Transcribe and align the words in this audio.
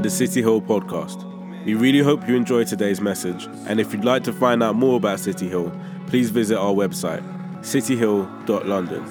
the 0.00 0.10
City 0.10 0.40
Hill 0.40 0.62
podcast. 0.62 1.26
We 1.64 1.74
really 1.74 1.98
hope 1.98 2.26
you 2.26 2.34
enjoy 2.34 2.64
today's 2.64 3.00
message, 3.00 3.46
and 3.66 3.78
if 3.78 3.92
you'd 3.92 4.04
like 4.04 4.24
to 4.24 4.32
find 4.32 4.62
out 4.62 4.74
more 4.74 4.96
about 4.96 5.20
City 5.20 5.48
Hill, 5.48 5.72
please 6.06 6.30
visit 6.30 6.56
our 6.56 6.72
website, 6.72 7.22
cityhill.london. 7.60 9.04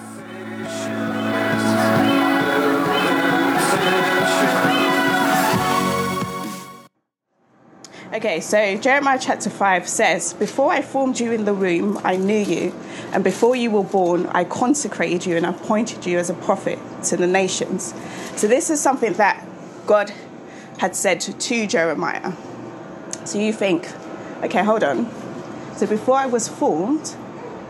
Okay, 8.12 8.42
so 8.42 8.76
Jeremiah 8.76 9.20
chapter 9.22 9.52
5 9.52 9.88
says, 9.88 10.34
Before 10.34 10.72
I 10.72 10.82
formed 10.82 11.20
you 11.20 11.32
in 11.32 11.46
the 11.46 11.54
womb, 11.54 12.00
I 12.04 12.18
knew 12.18 12.40
you, 12.40 12.74
and 13.14 13.24
before 13.24 13.56
you 13.56 13.70
were 13.70 13.84
born, 13.84 14.26
I 14.28 14.44
consecrated 14.44 15.26
you 15.28 15.38
and 15.38 15.46
appointed 15.46 16.06
you 16.06 16.18
as 16.18 16.30
a 16.32 16.34
prophet 16.34 16.80
to 17.04 17.18
the 17.18 17.28
nations. 17.28 17.94
So, 18.36 18.48
this 18.48 18.72
is 18.72 18.82
something 18.82 19.14
that 19.14 19.48
God 19.86 20.12
had 20.80 20.96
said 20.96 21.22
to 21.22 21.68
Jeremiah. 21.68 22.34
So, 23.26 23.40
you 23.40 23.54
think, 23.54 23.88
okay, 24.44 24.64
hold 24.64 24.84
on. 24.84 25.10
So, 25.76 25.86
before 25.86 26.16
I 26.16 26.26
was 26.26 26.48
formed, 26.48 27.16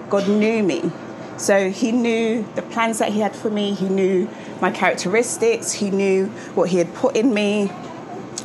God 0.09 0.27
knew 0.27 0.63
me. 0.63 0.91
So, 1.37 1.69
He 1.69 1.91
knew 1.91 2.47
the 2.55 2.61
plans 2.61 2.99
that 2.99 3.11
He 3.11 3.19
had 3.19 3.35
for 3.35 3.49
me, 3.49 3.73
He 3.73 3.89
knew 3.89 4.29
my 4.61 4.71
characteristics, 4.71 5.73
He 5.73 5.91
knew 5.91 6.27
what 6.55 6.69
He 6.69 6.77
had 6.77 6.93
put 6.93 7.15
in 7.15 7.33
me 7.33 7.69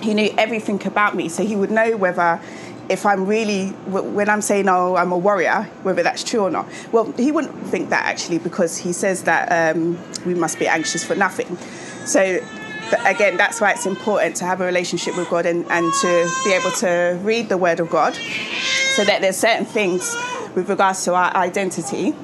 he 0.04 0.14
knew 0.14 0.32
everything 0.36 0.86
about 0.86 1.16
me, 1.16 1.28
so 1.28 1.44
he 1.44 1.56
would 1.56 1.70
know 1.70 1.96
whether 1.96 2.40
if 2.88 3.06
I'm 3.06 3.24
really, 3.24 3.68
when 3.68 4.28
I'm 4.28 4.42
saying, 4.42 4.68
oh, 4.68 4.94
I'm 4.94 5.10
a 5.10 5.16
warrior, 5.16 5.62
whether 5.82 6.02
that's 6.02 6.22
true 6.22 6.40
or 6.40 6.50
not. 6.50 6.68
Well, 6.92 7.10
he 7.12 7.32
wouldn't 7.32 7.66
think 7.68 7.88
that 7.88 8.04
actually 8.04 8.38
because 8.38 8.76
he 8.76 8.92
says 8.92 9.22
that 9.22 9.74
um, 9.74 9.98
we 10.26 10.34
must 10.34 10.58
be 10.58 10.66
anxious 10.66 11.02
for 11.02 11.14
nothing. 11.14 11.56
So, 12.04 12.40
again, 13.04 13.36
that's 13.36 13.60
why 13.60 13.72
it's 13.72 13.86
important 13.86 14.36
to 14.36 14.44
have 14.44 14.60
a 14.60 14.66
relationship 14.66 15.16
with 15.16 15.28
God 15.30 15.46
and, 15.46 15.64
and 15.70 15.92
to 16.00 16.30
be 16.44 16.52
able 16.52 16.70
to 16.72 17.18
read 17.22 17.48
the 17.48 17.58
Word 17.58 17.80
of 17.80 17.90
God 17.90 18.14
so 18.14 19.04
that 19.04 19.20
there's 19.20 19.36
certain 19.36 19.64
things 19.64 20.14
with 20.54 20.68
regards 20.68 21.04
to 21.04 21.14
our 21.14 21.34
identity 21.34 22.14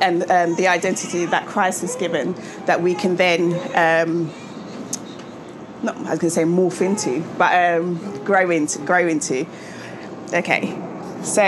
and 0.00 0.30
um, 0.30 0.54
the 0.56 0.68
identity 0.68 1.24
that 1.26 1.46
Christ 1.46 1.80
has 1.82 1.96
given 1.96 2.34
that 2.66 2.82
we 2.82 2.94
can 2.94 3.16
then. 3.16 3.52
Um, 3.74 4.32
not 5.82 5.96
I 5.96 6.10
was 6.10 6.18
going 6.18 6.20
to 6.20 6.30
say 6.30 6.44
morph 6.44 6.80
into, 6.80 7.22
but 7.36 7.78
um, 7.78 8.24
grow 8.24 8.50
into, 8.50 8.78
grow 8.80 9.06
into. 9.06 9.46
Okay, 10.32 10.78
so 11.22 11.44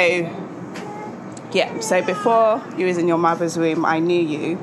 yeah, 1.52 1.80
so 1.80 2.02
before 2.02 2.62
you 2.76 2.86
was 2.86 2.98
in 2.98 3.08
your 3.08 3.18
mother's 3.18 3.56
womb, 3.56 3.84
I 3.84 3.98
knew 3.98 4.20
you, 4.20 4.56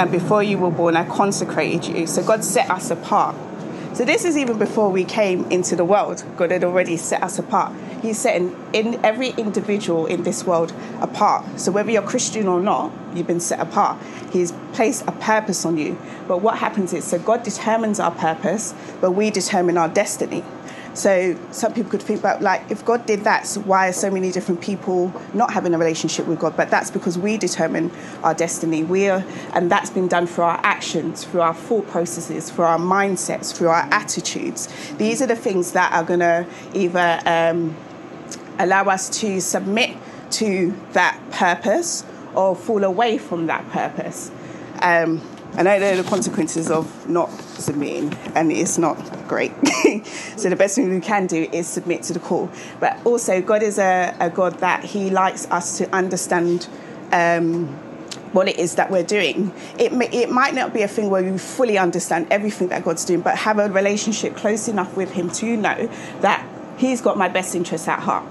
and 0.00 0.10
before 0.10 0.42
you 0.42 0.56
were 0.56 0.70
born, 0.70 0.96
I 0.96 1.06
consecrated 1.06 1.84
you. 1.84 2.06
So 2.06 2.22
God 2.24 2.42
set 2.42 2.70
us 2.70 2.90
apart. 2.90 3.36
So 3.92 4.06
this 4.06 4.24
is 4.24 4.38
even 4.38 4.58
before 4.58 4.88
we 4.88 5.04
came 5.04 5.44
into 5.50 5.76
the 5.76 5.84
world. 5.84 6.24
God 6.38 6.52
had 6.52 6.64
already 6.64 6.96
set 6.96 7.22
us 7.22 7.38
apart. 7.38 7.74
He's 8.00 8.16
setting 8.16 8.56
in 8.72 9.04
every 9.04 9.28
individual 9.32 10.06
in 10.06 10.22
this 10.22 10.44
world 10.44 10.72
apart. 11.02 11.60
So 11.60 11.70
whether 11.70 11.90
you're 11.90 12.00
Christian 12.00 12.48
or 12.48 12.62
not, 12.62 12.90
you've 13.14 13.26
been 13.26 13.40
set 13.40 13.60
apart. 13.60 13.98
He's 14.32 14.52
placed 14.72 15.06
a 15.06 15.12
purpose 15.12 15.66
on 15.66 15.76
you. 15.76 15.98
But 16.26 16.38
what 16.38 16.56
happens 16.56 16.94
is, 16.94 17.04
so 17.04 17.18
God 17.18 17.42
determines 17.42 18.00
our 18.00 18.12
purpose, 18.12 18.72
but 19.02 19.10
we 19.10 19.30
determine 19.30 19.76
our 19.76 19.88
destiny. 19.88 20.42
So 20.94 21.38
some 21.52 21.72
people 21.72 21.90
could 21.90 22.02
think 22.02 22.20
about 22.20 22.42
like 22.42 22.70
if 22.70 22.84
God 22.84 23.06
did 23.06 23.24
that, 23.24 23.46
so 23.46 23.60
why 23.60 23.88
are 23.88 23.92
so 23.92 24.10
many 24.10 24.32
different 24.32 24.60
people 24.60 25.12
not 25.34 25.52
having 25.52 25.72
a 25.72 25.78
relationship 25.78 26.26
with 26.26 26.40
God? 26.40 26.56
But 26.56 26.70
that's 26.70 26.90
because 26.90 27.16
we 27.16 27.36
determine 27.36 27.90
our 28.22 28.34
destiny. 28.34 28.82
We 28.82 29.08
are, 29.08 29.24
and 29.54 29.70
that's 29.70 29.90
been 29.90 30.08
done 30.08 30.26
through 30.26 30.44
our 30.44 30.60
actions, 30.62 31.24
through 31.24 31.42
our 31.42 31.54
thought 31.54 31.86
processes, 31.88 32.50
through 32.50 32.64
our 32.64 32.78
mindsets, 32.78 33.56
through 33.56 33.68
our 33.68 33.88
attitudes. 33.92 34.68
These 34.98 35.22
are 35.22 35.26
the 35.26 35.36
things 35.36 35.72
that 35.72 35.92
are 35.92 36.04
going 36.04 36.20
to 36.20 36.46
either 36.74 37.20
um, 37.24 37.76
allow 38.58 38.84
us 38.84 39.08
to 39.20 39.40
submit 39.40 39.96
to 40.32 40.76
that 40.92 41.18
purpose 41.30 42.04
or 42.34 42.54
fall 42.54 42.84
away 42.84 43.18
from 43.18 43.46
that 43.46 43.68
purpose. 43.70 44.30
Um, 44.82 45.20
I 45.54 45.62
know 45.62 45.96
the 45.96 46.08
consequences 46.08 46.70
of 46.70 47.08
not 47.08 47.30
submitting, 47.30 48.14
and 48.34 48.52
it's 48.52 48.78
not 48.78 48.96
great. 49.30 49.52
so 50.36 50.50
the 50.50 50.56
best 50.56 50.74
thing 50.74 50.90
we 50.90 51.00
can 51.00 51.28
do 51.28 51.48
is 51.52 51.68
submit 51.68 52.02
to 52.02 52.12
the 52.12 52.18
call. 52.18 52.50
But 52.80 52.98
also, 53.06 53.40
God 53.40 53.62
is 53.62 53.78
a, 53.78 54.14
a 54.18 54.28
God 54.28 54.58
that 54.58 54.82
He 54.84 55.08
likes 55.08 55.48
us 55.50 55.78
to 55.78 55.88
understand. 55.94 56.68
Um, 57.12 57.68
what 58.32 58.46
it 58.46 58.60
is 58.60 58.76
that 58.76 58.92
we're 58.92 59.02
doing. 59.02 59.52
It, 59.76 59.92
may, 59.92 60.08
it 60.10 60.30
might 60.30 60.54
not 60.54 60.72
be 60.72 60.82
a 60.82 60.86
thing 60.88 61.10
where 61.10 61.20
you 61.20 61.36
fully 61.36 61.76
understand 61.78 62.28
everything 62.30 62.68
that 62.68 62.84
God's 62.84 63.04
doing, 63.04 63.22
but 63.22 63.36
have 63.36 63.58
a 63.58 63.68
relationship 63.68 64.36
close 64.36 64.68
enough 64.68 64.96
with 64.96 65.10
Him 65.10 65.30
to 65.30 65.56
know 65.56 65.90
that 66.20 66.46
He's 66.78 67.00
got 67.00 67.18
my 67.18 67.28
best 67.28 67.56
interests 67.56 67.88
at 67.88 67.98
heart. 67.98 68.24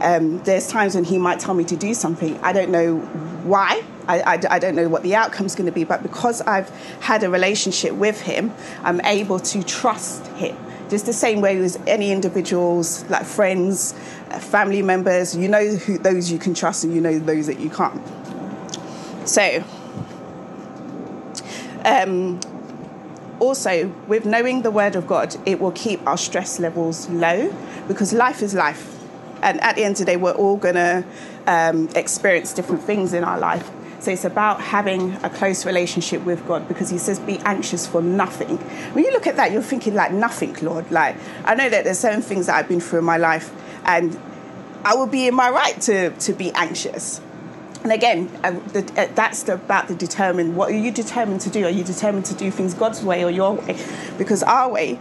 Um, 0.00 0.42
there's 0.44 0.66
times 0.66 0.94
when 0.94 1.04
he 1.04 1.18
might 1.18 1.40
tell 1.40 1.54
me 1.54 1.64
to 1.64 1.76
do 1.76 1.94
something. 1.94 2.38
I 2.42 2.52
don't 2.52 2.70
know 2.70 2.98
why. 3.44 3.82
I, 4.08 4.20
I, 4.20 4.40
I 4.50 4.58
don't 4.58 4.74
know 4.74 4.88
what 4.88 5.02
the 5.02 5.14
outcome's 5.14 5.54
going 5.54 5.66
to 5.66 5.72
be. 5.72 5.84
But 5.84 6.02
because 6.02 6.40
I've 6.42 6.68
had 7.00 7.22
a 7.22 7.30
relationship 7.30 7.92
with 7.94 8.20
him, 8.22 8.52
I'm 8.82 9.00
able 9.02 9.38
to 9.40 9.62
trust 9.62 10.26
him. 10.28 10.56
Just 10.88 11.06
the 11.06 11.12
same 11.12 11.40
way 11.40 11.56
as 11.58 11.78
any 11.86 12.10
individuals, 12.10 13.04
like 13.08 13.24
friends, 13.24 13.94
uh, 14.30 14.40
family 14.40 14.82
members, 14.82 15.36
you 15.36 15.48
know 15.48 15.74
who 15.76 15.98
those 15.98 16.32
you 16.32 16.38
can 16.38 16.54
trust 16.54 16.82
and 16.82 16.92
you 16.94 17.00
know 17.00 17.18
those 17.18 17.46
that 17.46 17.60
you 17.60 17.70
can't. 17.70 18.02
So, 19.28 19.62
um, 21.84 22.40
also, 23.38 23.88
with 24.08 24.26
knowing 24.26 24.62
the 24.62 24.70
Word 24.70 24.96
of 24.96 25.06
God, 25.06 25.36
it 25.46 25.60
will 25.60 25.72
keep 25.72 26.04
our 26.06 26.16
stress 26.16 26.58
levels 26.58 27.08
low 27.10 27.54
because 27.86 28.12
life 28.12 28.42
is 28.42 28.54
life 28.54 28.99
and 29.42 29.60
at 29.60 29.76
the 29.76 29.84
end 29.84 29.94
of 29.94 29.98
the 30.00 30.04
day, 30.06 30.16
we're 30.16 30.32
all 30.32 30.56
going 30.56 30.74
to 30.74 31.04
um, 31.46 31.88
experience 31.94 32.52
different 32.52 32.82
things 32.82 33.12
in 33.12 33.24
our 33.24 33.38
life. 33.38 33.70
So 34.00 34.10
it's 34.10 34.24
about 34.24 34.62
having 34.62 35.12
a 35.22 35.28
close 35.28 35.66
relationship 35.66 36.22
with 36.24 36.46
God 36.46 36.66
because 36.68 36.88
He 36.88 36.96
says, 36.96 37.18
be 37.18 37.38
anxious 37.40 37.86
for 37.86 38.00
nothing. 38.00 38.56
When 38.94 39.04
you 39.04 39.12
look 39.12 39.26
at 39.26 39.36
that, 39.36 39.52
you're 39.52 39.60
thinking, 39.60 39.94
like, 39.94 40.12
nothing, 40.12 40.56
Lord. 40.62 40.90
Like, 40.90 41.16
I 41.44 41.54
know 41.54 41.68
that 41.68 41.84
there's 41.84 41.98
certain 41.98 42.22
things 42.22 42.46
that 42.46 42.56
I've 42.56 42.68
been 42.68 42.80
through 42.80 43.00
in 43.00 43.04
my 43.04 43.18
life, 43.18 43.52
and 43.84 44.18
I 44.84 44.94
will 44.94 45.06
be 45.06 45.28
in 45.28 45.34
my 45.34 45.50
right 45.50 45.78
to, 45.82 46.10
to 46.10 46.32
be 46.32 46.50
anxious. 46.52 47.20
And 47.82 47.92
again, 47.92 48.30
uh, 48.44 48.58
uh, 48.74 49.06
that's 49.14 49.48
about 49.48 49.88
the 49.88 49.94
determine. 49.94 50.54
What 50.54 50.70
are 50.70 50.76
you 50.76 50.90
determined 50.90 51.40
to 51.42 51.50
do? 51.50 51.64
Are 51.64 51.70
you 51.70 51.84
determined 51.84 52.26
to 52.26 52.34
do 52.34 52.50
things 52.50 52.74
God's 52.74 53.02
way 53.02 53.24
or 53.24 53.30
your 53.30 53.54
way? 53.54 53.78
Because 54.18 54.42
our 54.42 54.70
way 54.70 54.98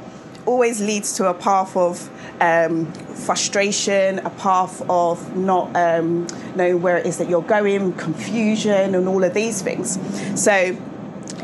always 0.50 0.82
leads 0.82 1.14
to 1.18 1.30
a 1.30 1.34
path 1.34 1.78
of 1.78 2.10
um, 2.42 2.92
frustration, 2.94 4.18
a 4.20 4.32
path 4.32 4.82
of 4.90 5.38
not 5.38 5.76
um, 5.76 6.26
knowing 6.56 6.82
where 6.82 6.98
it 6.98 7.06
is 7.06 7.20
that 7.20 7.30
you're 7.30 7.44
going, 7.44 7.94
confusion, 7.94 8.96
and 8.96 9.08
all 9.08 9.24
of 9.24 9.36
these 9.36 9.62
things. 9.62 10.00
So 10.42 10.76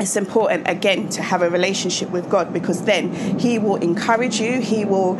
it's 0.00 0.16
important 0.16 0.68
again 0.68 1.08
to 1.10 1.22
have 1.22 1.42
a 1.42 1.48
relationship 1.48 2.10
with 2.10 2.28
God 2.28 2.52
because 2.52 2.82
then 2.82 3.38
He 3.38 3.60
will 3.60 3.76
encourage 3.76 4.40
you. 4.40 4.60
He 4.60 4.84
will 4.84 5.14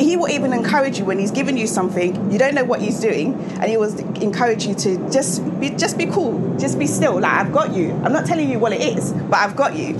He 0.00 0.16
will 0.16 0.30
even 0.30 0.54
encourage 0.54 0.98
you 0.98 1.04
when 1.04 1.18
He's 1.18 1.30
giving 1.30 1.58
you 1.58 1.66
something 1.66 2.32
you 2.32 2.38
don't 2.38 2.54
know 2.54 2.64
what 2.64 2.80
He's 2.80 3.00
doing, 3.00 3.34
and 3.60 3.64
He 3.64 3.76
will 3.76 3.94
encourage 4.22 4.66
you 4.66 4.74
to 4.76 5.10
just 5.10 5.44
be 5.60 5.68
just 5.70 5.98
be 5.98 6.06
cool, 6.06 6.56
just 6.58 6.78
be 6.78 6.86
still. 6.86 7.20
Like 7.20 7.32
I've 7.32 7.52
got 7.52 7.74
you. 7.74 7.92
I'm 8.02 8.14
not 8.14 8.24
telling 8.24 8.50
you 8.50 8.58
what 8.58 8.72
it 8.72 8.80
is, 8.80 9.12
but 9.12 9.36
I've 9.36 9.56
got 9.56 9.76
you, 9.76 9.94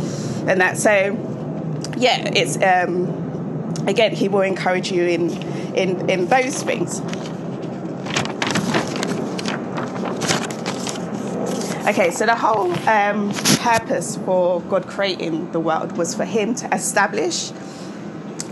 and 0.48 0.58
that 0.62 0.78
so 0.78 0.90
yeah, 1.98 2.32
it's. 2.34 2.56
Um, 2.62 3.25
again, 3.86 4.14
he 4.14 4.28
will 4.28 4.42
encourage 4.42 4.90
you 4.90 5.04
in, 5.04 5.30
in, 5.74 6.10
in 6.10 6.26
those 6.26 6.62
things. 6.62 7.00
Okay, 11.86 12.10
so 12.10 12.26
the 12.26 12.34
whole 12.34 12.72
um, 12.88 13.32
purpose 13.60 14.16
for 14.16 14.60
God 14.62 14.88
creating 14.88 15.52
the 15.52 15.60
world 15.60 15.96
was 15.96 16.16
for 16.16 16.24
Him 16.24 16.52
to 16.56 16.74
establish 16.74 17.52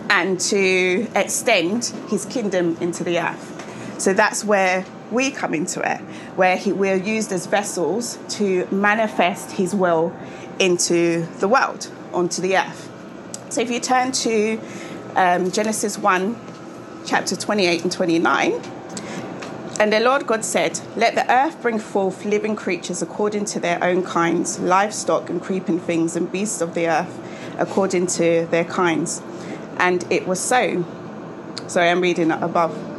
and 0.08 0.38
to 0.38 1.08
extend 1.16 1.86
His 2.08 2.26
kingdom 2.26 2.76
into 2.80 3.02
the 3.02 3.18
earth. 3.18 4.00
So 4.00 4.12
that's 4.12 4.44
where 4.44 4.86
we 5.10 5.32
come 5.32 5.52
into 5.52 5.80
it, 5.80 5.98
where 6.36 6.56
he, 6.56 6.70
we're 6.70 6.94
used 6.94 7.32
as 7.32 7.46
vessels 7.46 8.20
to 8.36 8.68
manifest 8.70 9.50
His 9.50 9.74
will 9.74 10.14
into 10.60 11.26
the 11.40 11.48
world, 11.48 11.90
onto 12.12 12.40
the 12.40 12.56
earth. 12.56 12.88
So 13.50 13.62
if 13.62 13.68
you 13.68 13.80
turn 13.80 14.12
to 14.12 14.60
um, 15.16 15.50
Genesis 15.50 15.98
1, 15.98 16.36
chapter 17.06 17.36
28 17.36 17.82
and 17.82 17.92
29. 17.92 18.52
And 19.80 19.92
the 19.92 20.00
Lord 20.00 20.26
God 20.26 20.44
said, 20.44 20.80
Let 20.96 21.14
the 21.14 21.30
earth 21.30 21.60
bring 21.60 21.78
forth 21.78 22.24
living 22.24 22.54
creatures 22.54 23.02
according 23.02 23.44
to 23.46 23.60
their 23.60 23.82
own 23.82 24.04
kinds, 24.04 24.60
livestock 24.60 25.28
and 25.28 25.42
creeping 25.42 25.80
things, 25.80 26.14
and 26.14 26.30
beasts 26.30 26.60
of 26.60 26.74
the 26.74 26.88
earth 26.88 27.20
according 27.58 28.06
to 28.06 28.46
their 28.50 28.64
kinds. 28.64 29.20
And 29.76 30.04
it 30.12 30.26
was 30.26 30.38
so. 30.38 30.84
Sorry, 31.66 31.90
I'm 31.90 32.00
reading 32.00 32.30
above. 32.30 32.93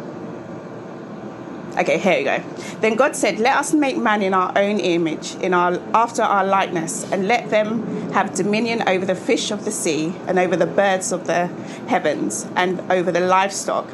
Okay, 1.77 1.97
here 1.97 2.17
we 2.19 2.23
go. 2.23 2.39
Then 2.79 2.95
God 2.95 3.17
said, 3.17 3.37
Let 3.37 3.57
us 3.57 3.73
make 3.73 3.97
man 3.97 4.21
in 4.21 4.33
our 4.33 4.57
own 4.57 4.79
image, 4.79 5.35
in 5.35 5.53
our 5.53 5.77
after 5.93 6.21
our 6.21 6.45
likeness, 6.45 7.11
and 7.11 7.27
let 7.27 7.49
them 7.49 8.11
have 8.11 8.33
dominion 8.33 8.87
over 8.87 9.05
the 9.05 9.15
fish 9.15 9.51
of 9.51 9.65
the 9.65 9.71
sea, 9.71 10.15
and 10.25 10.39
over 10.39 10.55
the 10.55 10.65
birds 10.65 11.11
of 11.11 11.27
the 11.27 11.47
heavens, 11.87 12.47
and 12.55 12.79
over 12.89 13.11
the 13.11 13.19
livestock, 13.19 13.89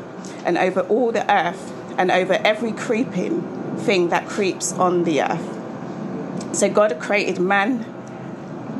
and 0.45 0.59
over 0.59 0.81
all 0.81 1.11
the 1.11 1.29
earth, 1.33 1.73
and 1.97 2.11
over 2.11 2.33
every 2.33 2.71
creeping 2.71 3.41
thing 3.77 4.09
that 4.09 4.27
creeps 4.27 4.73
on 4.73 5.03
the 5.03 5.23
earth. 5.23 6.55
So 6.55 6.69
God 6.69 6.99
created 6.99 7.39
man 7.39 7.85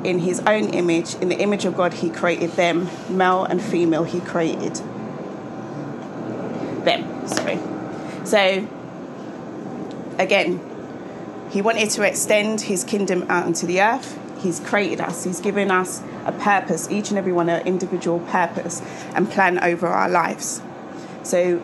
in 0.04 0.20
his 0.20 0.42
own 0.42 0.70
image. 0.70 1.16
In 1.16 1.30
the 1.30 1.40
image 1.40 1.66
of 1.66 1.76
God, 1.76 1.94
he 1.94 2.12
created 2.12 2.52
them, 2.52 2.88
male 3.10 3.46
and 3.46 3.60
female, 3.62 4.04
he 4.04 4.20
created 4.20 4.76
them. 6.86 7.28
Sorry. 7.28 7.60
So 8.26 8.68
again, 10.22 10.60
he 11.52 11.62
wanted 11.62 11.90
to 11.92 12.04
extend 12.04 12.62
his 12.62 12.84
kingdom 12.84 13.26
out 13.30 13.46
into 13.46 13.66
the 13.66 13.82
earth. 13.82 14.18
He's 14.40 14.60
created 14.60 15.02
us, 15.02 15.24
he's 15.24 15.40
given 15.40 15.70
us 15.70 16.02
a 16.26 16.32
purpose, 16.32 16.90
each 16.90 17.10
and 17.10 17.18
every 17.18 17.34
one 17.34 17.50
an 17.50 17.66
individual 17.68 18.20
purpose 18.20 18.82
and 19.14 19.30
plan 19.30 19.60
over 19.60 19.88
our 19.88 20.10
lives. 20.10 20.62
So, 21.24 21.58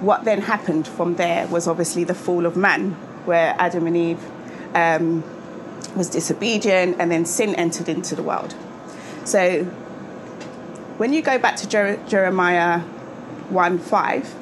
what 0.00 0.24
then 0.24 0.42
happened 0.42 0.86
from 0.86 1.16
there 1.16 1.46
was 1.46 1.68
obviously 1.68 2.04
the 2.04 2.14
fall 2.14 2.46
of 2.46 2.56
man, 2.56 2.92
where 3.24 3.54
Adam 3.58 3.86
and 3.86 3.96
Eve 3.96 4.30
um, 4.74 5.22
was 5.94 6.08
disobedient 6.08 6.96
and 6.98 7.10
then 7.10 7.24
sin 7.24 7.54
entered 7.54 7.88
into 7.88 8.14
the 8.14 8.22
world. 8.22 8.54
So, 9.24 9.64
when 10.98 11.12
you 11.12 11.22
go 11.22 11.38
back 11.38 11.56
to 11.56 11.68
Jer- 11.68 12.02
Jeremiah 12.08 12.80
1 13.50 13.78
5, 13.78 14.34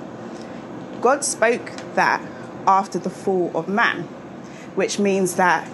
God 1.01 1.25
spoke 1.25 1.73
that 1.95 2.23
after 2.67 2.99
the 2.99 3.11
fall 3.11 3.51
of 3.55 3.69
man, 3.69 4.03
which 4.75 4.99
means 4.99 5.37
that 5.37 5.69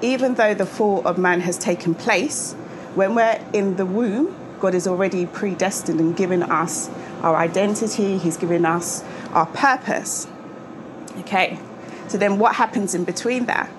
even 0.00 0.34
though 0.34 0.54
the 0.54 0.66
fall 0.66 1.06
of 1.06 1.16
man 1.18 1.40
has 1.40 1.56
taken 1.58 1.94
place, 1.94 2.54
when 2.94 3.14
we're 3.14 3.40
in 3.52 3.76
the 3.76 3.86
womb, 3.86 4.36
God 4.60 4.74
is 4.74 4.86
already 4.86 5.26
predestined 5.26 6.00
and 6.00 6.16
given 6.16 6.42
us 6.42 6.90
our 7.22 7.36
identity, 7.36 8.18
He's 8.18 8.36
given 8.36 8.64
us 8.64 9.02
our 9.30 9.46
purpose. 9.46 10.26
Okay, 11.18 11.58
so 12.08 12.18
then 12.18 12.38
what 12.38 12.56
happens 12.56 12.94
in 12.94 13.04
between 13.04 13.46
that? 13.46 13.70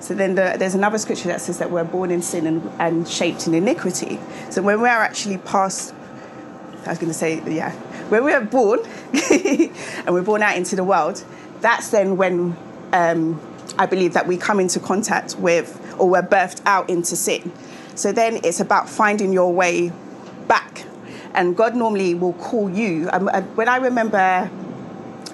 So 0.00 0.14
then 0.14 0.34
the, 0.34 0.56
there's 0.58 0.74
another 0.74 0.96
scripture 0.98 1.28
that 1.28 1.40
says 1.40 1.58
that 1.58 1.70
we're 1.70 1.84
born 1.84 2.10
in 2.10 2.22
sin 2.22 2.46
and, 2.46 2.70
and 2.78 3.08
shaped 3.08 3.46
in 3.46 3.54
iniquity. 3.54 4.18
So 4.48 4.62
when 4.62 4.80
we're 4.80 4.88
actually 4.88 5.38
past, 5.38 5.94
I 6.86 6.90
was 6.90 6.98
going 6.98 7.12
to 7.12 7.18
say, 7.18 7.42
yeah, 7.46 7.72
when 8.08 8.24
we're 8.24 8.40
born 8.40 8.80
and 9.30 10.14
we're 10.14 10.22
born 10.22 10.42
out 10.42 10.56
into 10.56 10.74
the 10.74 10.84
world, 10.84 11.22
that's 11.60 11.90
then 11.90 12.16
when 12.16 12.56
um, 12.92 13.40
I 13.78 13.86
believe 13.86 14.14
that 14.14 14.26
we 14.26 14.36
come 14.36 14.60
into 14.60 14.80
contact 14.80 15.36
with 15.36 15.76
or 15.98 16.08
we're 16.08 16.22
birthed 16.22 16.62
out 16.66 16.90
into 16.90 17.16
sin. 17.16 17.52
So 17.94 18.12
then 18.12 18.40
it's 18.44 18.60
about 18.60 18.88
finding 18.88 19.32
your 19.32 19.52
way 19.52 19.92
back. 20.48 20.84
And 21.34 21.56
God 21.56 21.76
normally 21.76 22.14
will 22.14 22.32
call 22.34 22.70
you. 22.70 23.08
Um, 23.12 23.28
uh, 23.28 23.42
when 23.42 23.68
I 23.68 23.76
remember 23.76 24.50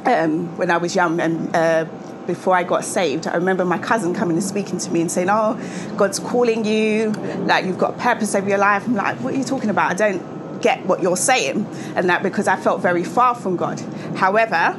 um, 0.05 0.57
when 0.57 0.71
I 0.71 0.77
was 0.77 0.95
young 0.95 1.21
and 1.21 1.55
uh, 1.55 1.85
before 2.27 2.55
I 2.55 2.65
got 2.65 2.85
saved, 2.85 3.27
I 3.27 3.35
remember 3.37 3.65
my 3.65 3.79
cousin 3.79 4.15
coming 4.15 4.37
and 4.37 4.45
speaking 4.45 4.79
to 4.79 4.91
me 4.91 5.01
and 5.01 5.11
saying, 5.11 5.29
Oh, 5.31 5.59
God's 5.97 6.19
calling 6.19 6.65
you, 6.65 7.13
like 7.47 7.65
you've 7.65 7.79
got 7.79 7.99
purpose 7.99 8.35
over 8.35 8.49
your 8.49 8.59
life. 8.59 8.85
I'm 8.87 8.95
like, 8.95 9.17
What 9.21 9.35
are 9.35 9.37
you 9.37 9.45
talking 9.45 9.71
about? 9.71 9.91
I 9.91 9.95
don't 9.95 10.61
get 10.61 10.85
what 10.87 11.03
you're 11.03 11.17
saying. 11.17 11.67
And 11.95 12.09
that 12.09 12.23
because 12.23 12.49
I 12.49 12.57
felt 12.57 12.83
very 12.83 13.05
far 13.05 13.35
from 13.35 13.57
God. 13.57 13.81
However, 14.17 14.79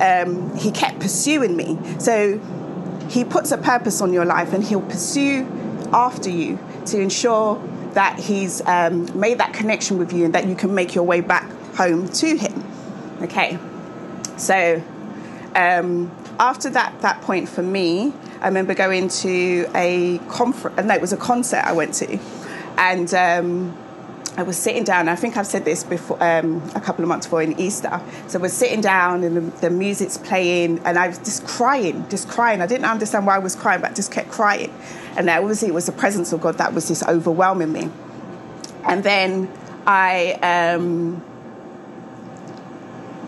um, 0.00 0.56
he 0.56 0.70
kept 0.70 1.00
pursuing 1.00 1.56
me. 1.56 1.78
So 1.98 2.38
he 3.08 3.24
puts 3.24 3.52
a 3.52 3.58
purpose 3.58 4.00
on 4.00 4.12
your 4.12 4.24
life 4.24 4.52
and 4.52 4.64
he'll 4.64 4.80
pursue 4.80 5.46
after 5.92 6.30
you 6.30 6.58
to 6.86 7.00
ensure 7.00 7.62
that 7.94 8.18
he's 8.18 8.64
um, 8.66 9.18
made 9.18 9.38
that 9.38 9.52
connection 9.52 9.98
with 9.98 10.12
you 10.12 10.24
and 10.24 10.34
that 10.34 10.46
you 10.46 10.54
can 10.54 10.74
make 10.74 10.94
your 10.94 11.04
way 11.04 11.20
back 11.20 11.50
home 11.74 12.08
to 12.08 12.36
him. 12.36 12.64
Okay, 13.22 13.58
so 14.36 14.82
um, 15.54 16.10
after 16.38 16.70
that 16.70 17.00
that 17.02 17.20
point 17.22 17.48
for 17.48 17.62
me, 17.62 18.12
I 18.40 18.46
remember 18.48 18.74
going 18.74 19.08
to 19.08 19.68
a 19.74 20.18
conference. 20.28 20.82
No, 20.82 20.94
it 20.94 21.00
was 21.00 21.12
a 21.12 21.16
concert 21.16 21.64
I 21.64 21.72
went 21.72 21.94
to, 21.94 22.18
and 22.78 23.12
um, 23.12 23.76
I 24.36 24.42
was 24.42 24.56
sitting 24.56 24.84
down. 24.84 25.08
I 25.08 25.16
think 25.16 25.36
I've 25.36 25.46
said 25.46 25.64
this 25.64 25.82
before 25.82 26.22
um, 26.22 26.62
a 26.74 26.80
couple 26.80 27.02
of 27.04 27.08
months 27.08 27.26
before 27.26 27.42
in 27.42 27.58
Easter. 27.58 28.00
So 28.28 28.38
we're 28.38 28.48
sitting 28.48 28.80
down 28.80 29.24
and 29.24 29.36
the, 29.36 29.40
the, 29.60 29.70
music's 29.70 30.16
playing, 30.18 30.78
and 30.84 30.98
I 30.98 31.08
was 31.08 31.18
just 31.18 31.46
crying, 31.46 32.08
just 32.08 32.28
crying. 32.28 32.60
I 32.60 32.66
didn't 32.66 32.84
understand 32.84 33.26
why 33.26 33.34
I 33.34 33.38
was 33.38 33.56
crying, 33.56 33.80
but 33.80 33.90
I 33.90 33.94
just 33.94 34.12
kept 34.12 34.30
crying. 34.30 34.72
And 35.16 35.28
obviously, 35.28 35.68
it 35.68 35.74
was 35.74 35.86
the 35.86 35.92
presence 35.92 36.32
of 36.32 36.40
God 36.40 36.58
that 36.58 36.72
was 36.72 36.86
just 36.86 37.02
overwhelming 37.08 37.72
me. 37.72 37.90
And 38.84 39.02
then 39.02 39.52
I, 39.86 40.32
um, 40.76 41.22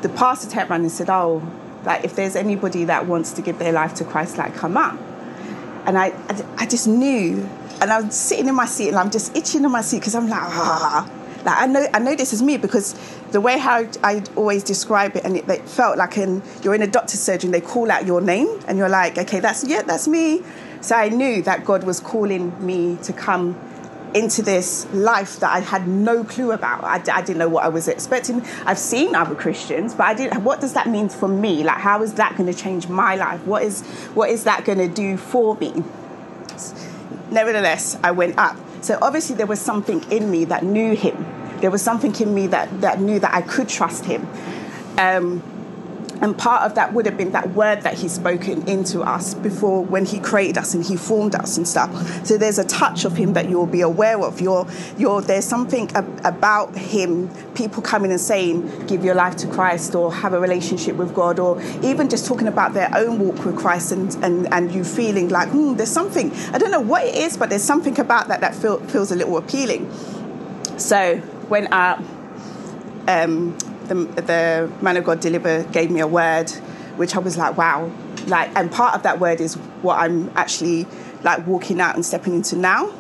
the 0.03 0.09
pastor 0.09 0.51
turned 0.51 0.71
around 0.71 0.83
and 0.83 0.91
said, 0.91 1.11
"Oh, 1.11 1.43
like 1.85 2.05
if 2.05 2.15
there's 2.15 2.37
anybody 2.37 2.85
that 2.85 3.07
wants 3.07 3.33
to 3.33 3.43
give 3.43 3.59
their 3.59 3.73
life 3.73 3.95
to 3.95 4.05
Christ, 4.05 4.39
like 4.39 4.55
come 4.55 4.77
up." 4.77 4.99
And 5.85 5.99
I, 5.99 6.07
I, 6.29 6.45
I 6.59 6.67
just 6.67 6.87
knew 6.87 7.49
and 7.83 7.93
I'm 7.93 8.11
sitting 8.13 8.47
in 8.47 8.55
my 8.55 8.67
seat 8.67 8.89
and 8.89 8.97
I'm 8.97 9.11
just 9.11 9.37
itching 9.37 9.65
in 9.65 9.71
my 9.71 9.83
seat 9.83 9.99
because 9.99 10.15
I'm 10.15 10.29
like, 10.29 10.41
ah. 10.41 11.11
Like 11.45 11.59
I 11.59 11.67
know, 11.67 11.85
I 11.93 11.99
know 11.99 12.15
this 12.15 12.33
is 12.33 12.41
me 12.41 12.57
because 12.57 12.95
the 13.33 13.41
way 13.41 13.59
how 13.59 13.85
I 14.05 14.23
always 14.37 14.63
describe 14.63 15.17
it, 15.17 15.25
and 15.25 15.37
it, 15.37 15.49
it 15.49 15.69
felt 15.69 15.99
like 15.99 16.17
in 16.17 16.41
you're 16.63 16.77
in 16.77 16.83
a 16.83 16.87
doctor's 16.87 17.19
surgery, 17.19 17.49
and 17.49 17.55
they 17.55 17.61
call 17.61 17.91
out 17.91 18.07
your 18.07 18.21
name, 18.21 18.61
and 18.69 18.79
you're 18.79 18.89
like, 18.89 19.19
okay, 19.19 19.41
that's 19.41 19.67
yeah, 19.67 19.83
that's 19.83 20.07
me. 20.07 20.45
So 20.81 20.95
I 20.95 21.09
knew 21.09 21.43
that 21.43 21.65
God 21.65 21.83
was 21.83 21.99
calling 21.99 22.65
me 22.65 22.97
to 23.03 23.13
come 23.13 23.59
into 24.15 24.43
this 24.43 24.87
life 24.93 25.41
that 25.41 25.51
I 25.51 25.61
had 25.61 25.89
no 25.89 26.23
clue 26.23 26.53
about. 26.53 26.85
I, 26.85 27.03
I, 27.13 27.23
didn't 27.23 27.39
know 27.39 27.49
what 27.49 27.65
I 27.65 27.69
was 27.69 27.89
expecting. 27.89 28.45
I've 28.65 28.79
seen 28.79 29.15
other 29.15 29.35
Christians, 29.35 29.95
but 29.95 30.05
I 30.05 30.15
didn't. 30.15 30.45
What 30.45 30.61
does 30.61 30.75
that 30.75 30.89
mean 30.89 31.09
for 31.09 31.27
me? 31.27 31.65
Like, 31.65 31.79
how 31.79 32.03
is 32.03 32.15
that 32.15 32.37
going 32.37 32.53
to 32.53 32.57
change 32.57 32.87
my 32.87 33.17
life? 33.17 33.45
What 33.47 33.65
is 33.65 33.81
what 34.15 34.31
is 34.31 34.45
that 34.45 34.65
going 34.65 34.79
to 34.79 34.89
do 34.89 35.17
for 35.17 35.57
me? 35.57 35.83
Nevertheless, 37.33 37.99
I 38.05 38.11
went 38.11 38.39
up. 38.39 38.57
So 38.83 38.99
obviously, 39.01 39.37
there 39.37 39.47
was 39.47 39.61
something 39.61 40.03
in 40.13 40.31
me 40.31 40.45
that 40.47 40.65
knew 40.65 40.95
him. 40.95 41.27
There 41.61 41.71
was 41.71 41.81
something 41.81 42.15
in 42.21 42.35
me 42.35 42.47
that, 42.49 42.81
that 42.83 43.01
knew 43.01 43.19
that 43.21 43.33
I 43.33 43.41
could 43.41 43.69
trust 43.69 44.05
him. 44.05 44.29
Um, 44.99 45.43
and 46.23 46.39
part 46.39 46.63
of 46.63 46.77
that 46.77 46.93
would 46.93 47.05
have 47.07 47.17
been 47.17 47.33
that 47.33 47.51
word 47.51 47.83
that 47.83 47.95
he's 47.95 48.13
spoken 48.13 48.67
into 48.69 49.03
us 49.03 49.35
before 49.35 49.85
when 49.85 50.07
he 50.07 50.21
created 50.21 50.57
us 50.57 50.73
and 50.73 50.85
he 50.85 50.97
formed 50.97 51.35
us 51.35 51.57
and 51.57 51.67
stuff. 51.67 51.91
So 52.25 52.39
there's 52.39 52.61
a 52.61 52.65
touch 52.65 53.05
of 53.05 53.17
him 53.17 53.33
that 53.33 53.49
you'll 53.49 53.67
be 53.67 53.81
aware 53.81 54.21
of. 54.21 54.41
You're, 54.41 54.65
you're, 54.97 55.21
there's 55.21 55.45
something 55.45 55.91
about 55.97 56.77
him, 56.77 57.29
people 57.55 57.83
coming 57.83 58.13
and 58.13 58.21
saying, 58.21 58.87
give 58.87 59.05
your 59.05 59.17
life 59.17 59.35
to 59.39 59.49
Christ 59.49 59.97
or 59.97 60.15
have 60.15 60.33
a 60.33 60.39
relationship 60.39 60.95
with 60.95 61.13
God, 61.13 61.41
or 61.41 61.61
even 61.83 62.09
just 62.09 62.25
talking 62.25 62.47
about 62.47 62.73
their 62.73 62.91
own 62.95 63.19
walk 63.19 63.45
with 63.45 63.59
Christ 63.59 63.91
and, 63.91 64.15
and, 64.25 64.53
and 64.55 64.73
you 64.73 64.85
feeling 64.85 65.29
like, 65.29 65.49
hmm, 65.49 65.75
there's 65.75 65.91
something. 65.91 66.33
I 66.53 66.59
don't 66.59 66.71
know 66.71 66.81
what 66.81 67.05
it 67.05 67.17
is, 67.17 67.37
but 67.37 67.51
there's 67.51 67.65
something 67.65 67.99
about 67.99 68.29
that 68.29 68.41
that 68.43 68.55
feel, 68.55 68.79
feels 68.87 69.11
a 69.11 69.17
little 69.17 69.37
appealing. 69.39 69.93
So 70.79 71.17
when 71.49 71.67
I, 71.73 72.01
um, 73.09 73.57
the, 73.89 73.95
the 73.95 74.73
man 74.81 74.97
of 74.97 75.05
God 75.05 75.21
deliver 75.21 75.65
gave 75.65 75.91
me 75.91 76.01
a 76.01 76.07
word, 76.07 76.51
which 76.97 77.15
I 77.17 77.19
was 77.19 77.37
like, 77.37 77.57
wow. 77.57 77.91
Like, 78.27 78.51
and 78.57 78.71
part 78.71 78.95
of 78.95 79.03
that 79.03 79.19
word 79.21 79.41
is 79.41 79.55
what 79.83 79.99
I'm 79.99 80.31
actually 80.37 80.87
like 81.23 81.47
walking 81.47 81.81
out 81.81 81.95
and 81.95 82.05
stepping 82.05 82.35
into 82.35 82.57
now 82.57 82.93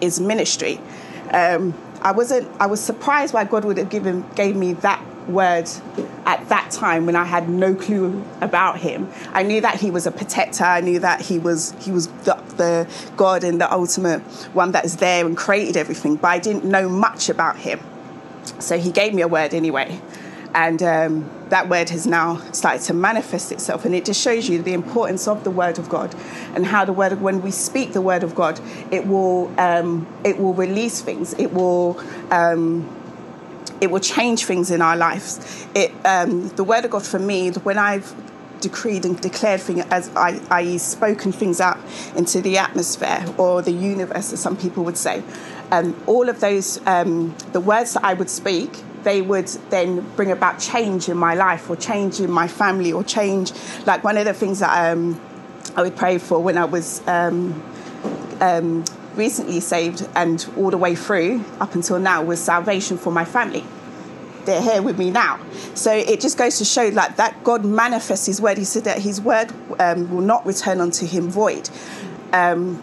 is 0.00 0.20
ministry. 0.20 0.80
Um, 1.32 1.74
I 2.00 2.12
wasn't. 2.12 2.50
I 2.60 2.66
was 2.66 2.80
surprised 2.80 3.32
why 3.34 3.44
God 3.44 3.64
would 3.64 3.78
have 3.78 3.88
given 3.88 4.24
gave 4.34 4.56
me 4.56 4.74
that 4.74 5.02
word 5.28 5.68
at 6.26 6.46
that 6.50 6.70
time 6.70 7.06
when 7.06 7.16
I 7.16 7.24
had 7.24 7.48
no 7.48 7.74
clue 7.74 8.22
about 8.42 8.78
him. 8.78 9.10
I 9.32 9.42
knew 9.42 9.60
that 9.62 9.80
he 9.80 9.90
was 9.90 10.06
a 10.06 10.10
protector. 10.10 10.64
I 10.64 10.80
knew 10.80 10.98
that 10.98 11.22
he 11.22 11.38
was 11.38 11.74
he 11.80 11.90
was 11.90 12.08
the, 12.24 12.34
the 12.56 12.88
God 13.16 13.42
and 13.42 13.60
the 13.60 13.72
ultimate 13.72 14.20
one 14.52 14.72
that 14.72 14.84
is 14.84 14.96
there 14.96 15.24
and 15.24 15.36
created 15.36 15.76
everything. 15.76 16.16
But 16.16 16.28
I 16.28 16.38
didn't 16.38 16.64
know 16.64 16.88
much 16.88 17.28
about 17.28 17.56
him. 17.56 17.80
So 18.58 18.78
he 18.78 18.90
gave 18.90 19.14
me 19.14 19.22
a 19.22 19.28
word 19.28 19.54
anyway. 19.54 20.00
And 20.54 20.82
um, 20.84 21.30
that 21.48 21.68
word 21.68 21.90
has 21.90 22.06
now 22.06 22.36
started 22.52 22.82
to 22.82 22.94
manifest 22.94 23.50
itself. 23.50 23.84
And 23.84 23.94
it 23.94 24.04
just 24.04 24.20
shows 24.20 24.48
you 24.48 24.62
the 24.62 24.72
importance 24.72 25.26
of 25.26 25.42
the 25.42 25.50
word 25.50 25.78
of 25.78 25.88
God 25.88 26.14
and 26.54 26.64
how 26.64 26.84
the 26.84 26.92
word, 26.92 27.12
of, 27.12 27.22
when 27.22 27.42
we 27.42 27.50
speak 27.50 27.92
the 27.92 28.00
word 28.00 28.22
of 28.22 28.34
God, 28.34 28.60
it 28.92 29.06
will, 29.06 29.52
um, 29.58 30.06
it 30.24 30.38
will 30.38 30.54
release 30.54 31.00
things. 31.00 31.34
It 31.34 31.52
will, 31.52 32.00
um, 32.30 32.88
it 33.80 33.90
will 33.90 34.00
change 34.00 34.44
things 34.44 34.70
in 34.70 34.80
our 34.80 34.96
lives. 34.96 35.66
It, 35.74 35.92
um, 36.04 36.48
the 36.50 36.64
word 36.64 36.84
of 36.84 36.92
God 36.92 37.04
for 37.04 37.18
me, 37.18 37.50
when 37.50 37.76
I've 37.76 38.14
decreed 38.60 39.04
and 39.04 39.20
declared 39.20 39.60
things, 39.60 39.84
as 39.90 40.08
I, 40.16 40.40
i.e., 40.50 40.78
spoken 40.78 41.32
things 41.32 41.60
out 41.60 41.78
into 42.16 42.40
the 42.40 42.58
atmosphere 42.58 43.24
or 43.36 43.60
the 43.60 43.72
universe, 43.72 44.32
as 44.32 44.40
some 44.40 44.56
people 44.56 44.84
would 44.84 44.96
say, 44.96 45.22
um, 45.74 46.00
all 46.06 46.28
of 46.28 46.40
those, 46.40 46.84
um, 46.86 47.34
the 47.52 47.60
words 47.60 47.94
that 47.94 48.04
I 48.04 48.14
would 48.14 48.30
speak 48.30 48.70
they 49.04 49.22
would 49.22 49.48
then 49.68 50.00
bring 50.16 50.32
about 50.32 50.58
change 50.58 51.08
in 51.08 51.16
my 51.16 51.34
life 51.34 51.70
or 51.70 51.76
change 51.76 52.20
in 52.20 52.30
my 52.30 52.48
family 52.48 52.92
or 52.92 53.04
change. 53.04 53.52
Like 53.86 54.02
one 54.02 54.16
of 54.16 54.24
the 54.24 54.32
things 54.32 54.60
that 54.60 54.92
um, 54.92 55.20
I 55.76 55.82
would 55.82 55.94
pray 55.94 56.18
for 56.18 56.42
when 56.42 56.58
I 56.58 56.64
was 56.64 57.06
um, 57.06 57.62
um, 58.40 58.84
recently 59.14 59.60
saved 59.60 60.08
and 60.14 60.44
all 60.56 60.70
the 60.70 60.78
way 60.78 60.94
through 60.94 61.44
up 61.60 61.74
until 61.74 61.98
now 61.98 62.22
was 62.22 62.42
salvation 62.42 62.96
for 62.96 63.12
my 63.12 63.24
family. 63.24 63.64
They're 64.46 64.60
here 64.60 64.82
with 64.82 64.98
me 64.98 65.10
now. 65.10 65.40
So 65.74 65.92
it 65.92 66.20
just 66.20 66.36
goes 66.36 66.58
to 66.58 66.64
show 66.64 66.88
like 66.88 67.16
that 67.16 67.44
God 67.44 67.64
manifests 67.64 68.26
His 68.26 68.40
word. 68.40 68.58
He 68.58 68.64
said 68.64 68.84
that 68.84 68.98
His 68.98 69.20
word 69.20 69.52
um, 69.78 70.10
will 70.10 70.20
not 70.20 70.44
return 70.44 70.80
unto 70.80 71.06
Him 71.06 71.28
void. 71.28 71.70
Um, 72.32 72.82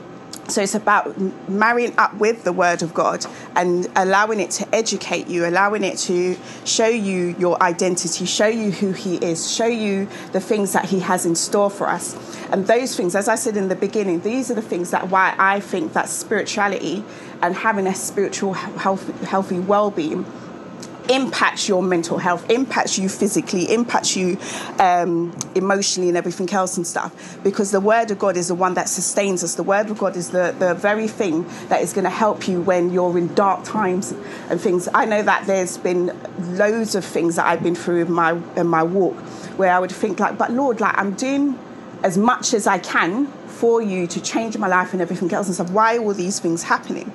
so 0.52 0.62
it's 0.62 0.76
about 0.76 1.18
marrying 1.50 1.94
up 1.98 2.14
with 2.16 2.44
the 2.44 2.52
Word 2.52 2.82
of 2.82 2.94
God 2.94 3.26
and 3.56 3.88
allowing 3.96 4.40
it 4.40 4.52
to 4.52 4.76
educate 4.76 5.28
you, 5.28 5.46
allowing 5.46 5.84
it 5.84 5.98
to 6.00 6.38
show 6.66 6.88
you 6.88 7.36
your 7.40 7.62
identity, 7.64 8.26
show 8.26 8.48
you 8.48 8.72
who 8.72 8.92
He 8.92 9.16
is, 9.18 9.50
show 9.50 9.66
you 9.66 10.08
the 10.32 10.42
things 10.42 10.74
that 10.74 10.86
He 10.86 11.00
has 11.00 11.26
in 11.26 11.36
store 11.36 11.70
for 11.70 11.88
us. 11.88 12.16
And 12.52 12.68
those 12.68 12.96
things, 12.96 13.16
as 13.16 13.28
I 13.28 13.36
said 13.36 13.56
in 13.56 13.70
the 13.70 13.76
beginning, 13.76 14.22
these 14.22 14.52
are 14.52 14.56
the 14.56 14.62
things 14.62 14.92
that 14.92 15.10
why 15.10 15.36
I 15.38 15.60
think 15.60 15.94
that 15.94 16.10
spirituality 16.10 17.04
and 17.42 17.56
having 17.56 17.88
a 17.88 17.96
spiritual 17.96 18.54
healthy, 18.54 19.14
healthy 19.26 19.60
well-being 19.60 20.26
impacts 21.10 21.68
your 21.68 21.82
mental 21.82 22.18
health, 22.18 22.50
impacts 22.50 22.98
you 22.98 23.10
physically, 23.10 23.72
impacts 23.72 24.16
you 24.16 24.38
um, 24.80 25.36
emotionally, 25.56 26.10
and 26.10 26.18
everything 26.18 26.50
else 26.52 26.78
and 26.78 26.86
stuff. 26.86 27.38
Because 27.44 27.72
the 27.72 27.80
Word 27.80 28.12
of 28.12 28.20
God 28.20 28.38
is 28.38 28.50
the 28.50 28.56
one 28.56 28.74
that 28.76 28.90
sustains 28.90 29.44
us. 29.44 29.56
The 29.56 29.64
Word 29.64 29.90
of 29.90 29.98
God 29.98 30.16
is 30.16 30.32
the, 30.32 30.56
the 30.58 30.74
very 30.74 31.08
thing 31.08 31.46
that 31.70 31.82
is 31.82 31.94
going 31.94 32.04
to 32.06 32.10
help 32.10 32.48
you 32.48 32.62
when 32.62 32.92
you're 32.92 33.18
in 33.18 33.34
dark 33.34 33.64
times 33.64 34.14
and 34.50 34.60
things. 34.60 34.88
I 34.94 35.06
know 35.06 35.22
that 35.22 35.48
there's 35.48 35.78
been 35.78 36.18
loads 36.58 36.96
of 36.96 37.06
things 37.06 37.36
that 37.36 37.46
I've 37.46 37.64
been 37.64 37.76
through 37.76 38.06
in 38.06 38.12
my 38.12 38.32
in 38.56 38.68
my 38.68 38.84
walk 38.84 39.16
where 39.58 39.74
I 39.74 39.80
would 39.80 39.92
think 39.92 40.20
like, 40.20 40.38
but 40.38 40.52
Lord, 40.52 40.80
like 40.80 40.98
I'm 40.98 41.14
doing 41.14 41.58
as 42.04 42.18
much 42.18 42.54
as 42.54 42.68
I 42.68 42.80
can 42.80 43.28
for 43.48 43.82
you 43.82 44.08
to 44.08 44.22
change 44.22 44.58
my 44.58 44.68
life 44.68 44.94
and 44.94 45.02
everything 45.02 45.32
else 45.34 45.48
and 45.48 45.56
stuff. 45.56 45.70
Why 45.70 45.98
are 45.98 46.00
all 46.00 46.14
these 46.14 46.40
things 46.40 46.64
happening? 46.64 47.14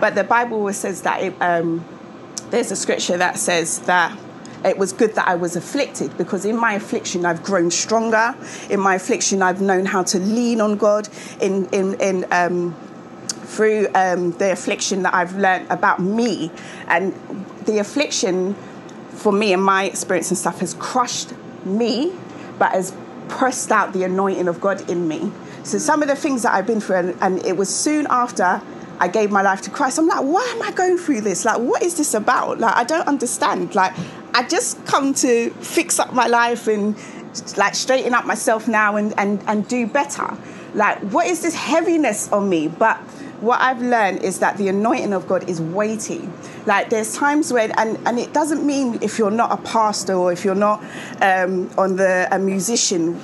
But 0.00 0.14
the 0.14 0.24
Bible 0.24 0.58
always 0.58 0.76
says 0.76 1.02
that 1.02 1.22
it, 1.22 1.34
um, 1.40 1.84
there's 2.54 2.70
a 2.70 2.76
scripture 2.76 3.16
that 3.16 3.36
says 3.36 3.80
that 3.80 4.16
it 4.64 4.78
was 4.78 4.92
good 4.92 5.16
that 5.16 5.26
I 5.26 5.34
was 5.34 5.56
afflicted 5.56 6.16
because 6.16 6.44
in 6.44 6.56
my 6.56 6.74
affliction 6.74 7.26
I've 7.26 7.42
grown 7.42 7.70
stronger. 7.70 8.34
In 8.70 8.78
my 8.78 8.94
affliction 8.94 9.42
I've 9.42 9.60
known 9.60 9.86
how 9.86 10.04
to 10.04 10.20
lean 10.20 10.60
on 10.60 10.76
God. 10.76 11.08
In 11.40 11.66
in 11.70 12.00
in 12.00 12.26
um, 12.30 12.76
through 13.44 13.88
um, 13.94 14.30
the 14.32 14.52
affliction 14.52 15.02
that 15.02 15.14
I've 15.14 15.36
learned 15.36 15.70
about 15.70 16.00
me 16.00 16.50
and 16.86 17.12
the 17.66 17.78
affliction 17.78 18.54
for 19.10 19.32
me 19.32 19.52
and 19.52 19.62
my 19.62 19.84
experience 19.84 20.30
and 20.30 20.38
stuff 20.38 20.60
has 20.60 20.74
crushed 20.74 21.32
me, 21.64 22.12
but 22.58 22.70
has 22.72 22.94
pressed 23.28 23.72
out 23.72 23.92
the 23.92 24.04
anointing 24.04 24.48
of 24.48 24.60
God 24.60 24.88
in 24.88 25.08
me. 25.08 25.32
So 25.64 25.78
some 25.78 26.02
of 26.02 26.08
the 26.08 26.16
things 26.16 26.42
that 26.42 26.54
I've 26.54 26.66
been 26.66 26.80
through, 26.80 26.96
and, 26.96 27.16
and 27.20 27.46
it 27.46 27.56
was 27.56 27.74
soon 27.74 28.06
after 28.10 28.62
I 29.04 29.08
gave 29.08 29.30
my 29.30 29.42
life 29.42 29.60
to 29.62 29.70
Christ. 29.70 29.98
I'm 29.98 30.06
like, 30.06 30.22
why 30.22 30.42
am 30.56 30.62
I 30.62 30.70
going 30.70 30.96
through 30.96 31.20
this? 31.20 31.44
Like, 31.44 31.58
what 31.58 31.82
is 31.82 31.94
this 31.98 32.14
about? 32.14 32.58
Like, 32.58 32.74
I 32.74 32.84
don't 32.84 33.06
understand. 33.06 33.74
Like, 33.74 33.92
I 34.32 34.48
just 34.48 34.82
come 34.86 35.12
to 35.14 35.50
fix 35.50 35.98
up 35.98 36.14
my 36.14 36.26
life 36.26 36.66
and 36.68 36.96
like 37.58 37.74
straighten 37.74 38.14
up 38.14 38.24
myself 38.24 38.66
now 38.66 38.96
and, 38.96 39.12
and, 39.18 39.44
and 39.46 39.68
do 39.68 39.86
better. 39.86 40.38
Like, 40.72 41.00
what 41.12 41.26
is 41.26 41.42
this 41.42 41.54
heaviness 41.54 42.32
on 42.32 42.48
me? 42.48 42.68
But 42.68 42.96
what 43.42 43.60
I've 43.60 43.82
learned 43.82 44.22
is 44.22 44.38
that 44.38 44.56
the 44.56 44.68
anointing 44.68 45.12
of 45.12 45.28
God 45.28 45.50
is 45.50 45.60
weighty. 45.60 46.26
Like 46.64 46.88
there's 46.88 47.14
times 47.14 47.52
when, 47.52 47.72
and, 47.72 47.98
and 48.06 48.18
it 48.18 48.32
doesn't 48.32 48.64
mean 48.64 49.02
if 49.02 49.18
you're 49.18 49.30
not 49.30 49.52
a 49.52 49.62
pastor 49.62 50.14
or 50.14 50.32
if 50.32 50.46
you're 50.46 50.54
not 50.54 50.82
um, 51.20 51.70
on 51.76 51.96
the 51.96 52.26
a 52.32 52.38
musician 52.38 53.20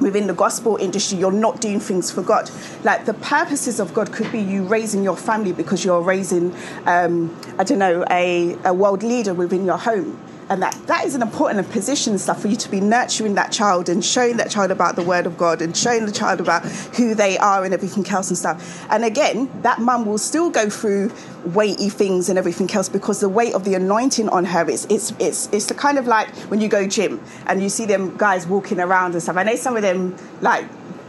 within 0.00 0.26
the 0.26 0.34
gospel 0.34 0.76
industry, 0.76 1.18
you're 1.18 1.32
not 1.32 1.60
doing 1.60 1.80
things 1.80 2.10
for 2.10 2.22
God. 2.22 2.50
Like 2.84 3.04
the 3.04 3.14
purposes 3.14 3.80
of 3.80 3.94
God 3.94 4.12
could 4.12 4.30
be 4.32 4.40
you 4.40 4.64
raising 4.64 5.02
your 5.02 5.16
family 5.16 5.52
because 5.52 5.84
you're 5.84 6.00
raising, 6.00 6.54
um, 6.86 7.36
I 7.58 7.64
don't 7.64 7.78
know, 7.78 8.04
a, 8.10 8.56
a 8.64 8.72
world 8.72 9.02
leader 9.02 9.34
within 9.34 9.64
your 9.64 9.78
home 9.78 10.18
and 10.50 10.62
that 10.62 10.74
that 10.86 11.04
is 11.04 11.14
an 11.14 11.22
important 11.22 11.68
position 11.70 12.18
stuff 12.18 12.42
for 12.42 12.48
you 12.48 12.56
to 12.56 12.70
be 12.70 12.80
nurturing 12.80 13.34
that 13.34 13.52
child 13.52 13.88
and 13.88 14.04
showing 14.04 14.36
that 14.38 14.50
child 14.50 14.70
about 14.70 14.96
the 14.96 15.02
word 15.02 15.26
of 15.26 15.36
God 15.36 15.60
and 15.60 15.76
showing 15.76 16.06
the 16.06 16.12
child 16.12 16.40
about 16.40 16.64
who 16.96 17.14
they 17.14 17.38
are 17.38 17.64
and 17.64 17.74
everything 17.74 18.06
else 18.08 18.28
and 18.28 18.38
stuff. 18.38 18.86
And 18.90 19.04
again, 19.04 19.50
that 19.62 19.80
mum 19.80 20.06
will 20.06 20.18
still 20.18 20.50
go 20.50 20.70
through 20.70 21.12
weighty 21.44 21.88
things 21.88 22.28
and 22.28 22.38
everything 22.38 22.70
else 22.72 22.88
because 22.88 23.20
the 23.20 23.28
weight 23.28 23.54
of 23.54 23.64
the 23.64 23.74
anointing 23.74 24.28
on 24.30 24.44
her 24.46 24.68
is 24.68 24.86
it's 24.90 25.12
it's 25.18 25.48
it's 25.52 25.66
the 25.66 25.74
kind 25.74 25.98
of 25.98 26.06
like 26.06 26.28
when 26.50 26.60
you 26.60 26.68
go 26.68 26.86
gym 26.86 27.22
and 27.46 27.62
you 27.62 27.68
see 27.68 27.84
them 27.84 28.16
guys 28.16 28.46
walking 28.46 28.80
around 28.80 29.12
and 29.12 29.22
stuff. 29.22 29.36
I 29.36 29.42
know 29.42 29.56
some 29.56 29.76
of 29.76 29.82
them 29.82 30.16
like 30.40 30.64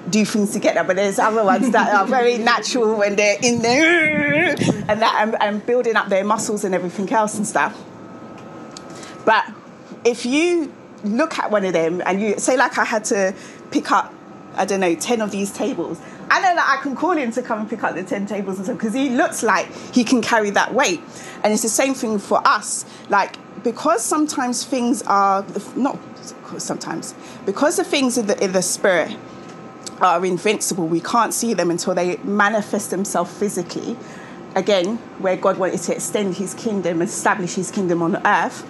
do 0.10 0.26
things 0.26 0.52
together, 0.52 0.84
but 0.84 0.96
there's 0.96 1.20
other 1.20 1.44
ones 1.44 1.72
that 1.72 1.94
are 1.94 2.06
very 2.06 2.38
natural 2.38 2.98
when 2.98 3.16
they're 3.16 3.38
in 3.42 3.62
there 3.62 4.56
and 4.88 5.02
that 5.02 5.18
and, 5.22 5.42
and 5.42 5.66
building 5.66 5.96
up 5.96 6.10
their 6.10 6.24
muscles 6.24 6.64
and 6.64 6.74
everything 6.74 7.12
else 7.12 7.36
and 7.36 7.48
stuff. 7.48 7.80
But 9.26 9.46
if 10.06 10.26
you 10.26 10.74
look 11.04 11.40
at 11.40 11.52
one 11.52 11.66
of 11.66 11.74
them 11.74 12.02
and 12.06 12.22
you 12.22 12.38
say, 12.40 12.58
like, 12.58 12.78
I 12.78 12.86
had 12.86 13.06
to 13.06 13.34
pick 13.72 13.92
up, 13.92 14.14
I 14.56 14.66
don't 14.66 14.80
know, 14.80 14.96
10 14.96 15.22
of 15.22 15.32
these 15.32 15.52
tables, 15.52 16.00
I 16.32 16.42
know 16.42 16.56
that 16.56 16.78
I 16.78 16.82
can 16.82 16.96
call 16.96 17.12
him 17.12 17.32
to 17.32 17.42
come 17.42 17.60
and 17.60 17.70
pick 17.70 17.84
up 17.84 17.96
the 17.96 18.04
10 18.04 18.28
tables 18.28 18.58
and 18.58 18.66
stuff 18.66 18.78
because 18.78 18.94
he 18.94 19.10
looks 19.10 19.42
like 19.42 19.72
he 19.94 20.04
can 20.04 20.22
carry 20.22 20.52
that 20.52 20.74
weight. 20.74 21.02
And 21.44 21.54
it's 21.54 21.64
the 21.64 21.70
same 21.70 21.94
thing 21.94 22.20
for 22.20 22.46
us. 22.48 22.86
Like, 23.10 23.38
because 23.64 24.04
sometimes 24.04 24.64
things 24.64 25.02
are, 25.04 25.46
not 25.76 25.98
sometimes, 26.58 27.16
because 27.46 27.78
the 27.78 27.84
things 27.84 28.18
in 28.18 28.28
the, 28.28 28.44
in 28.44 28.52
the 28.52 28.62
spirit 28.62 29.16
are 30.02 30.24
invincible, 30.26 30.88
we 30.88 31.02
can't 31.02 31.34
see 31.34 31.54
them 31.54 31.72
until 31.72 31.94
they 31.94 32.18
manifest 32.18 32.92
themselves 32.92 33.34
physically. 33.34 33.98
Again, 34.56 34.98
where 35.20 35.36
God 35.36 35.58
wanted 35.58 35.82
to 35.82 35.96
extend 35.96 36.36
his 36.36 36.54
kingdom, 36.54 37.02
establish 37.02 37.56
his 37.56 37.70
kingdom 37.70 38.02
on 38.02 38.16
earth 38.26 38.66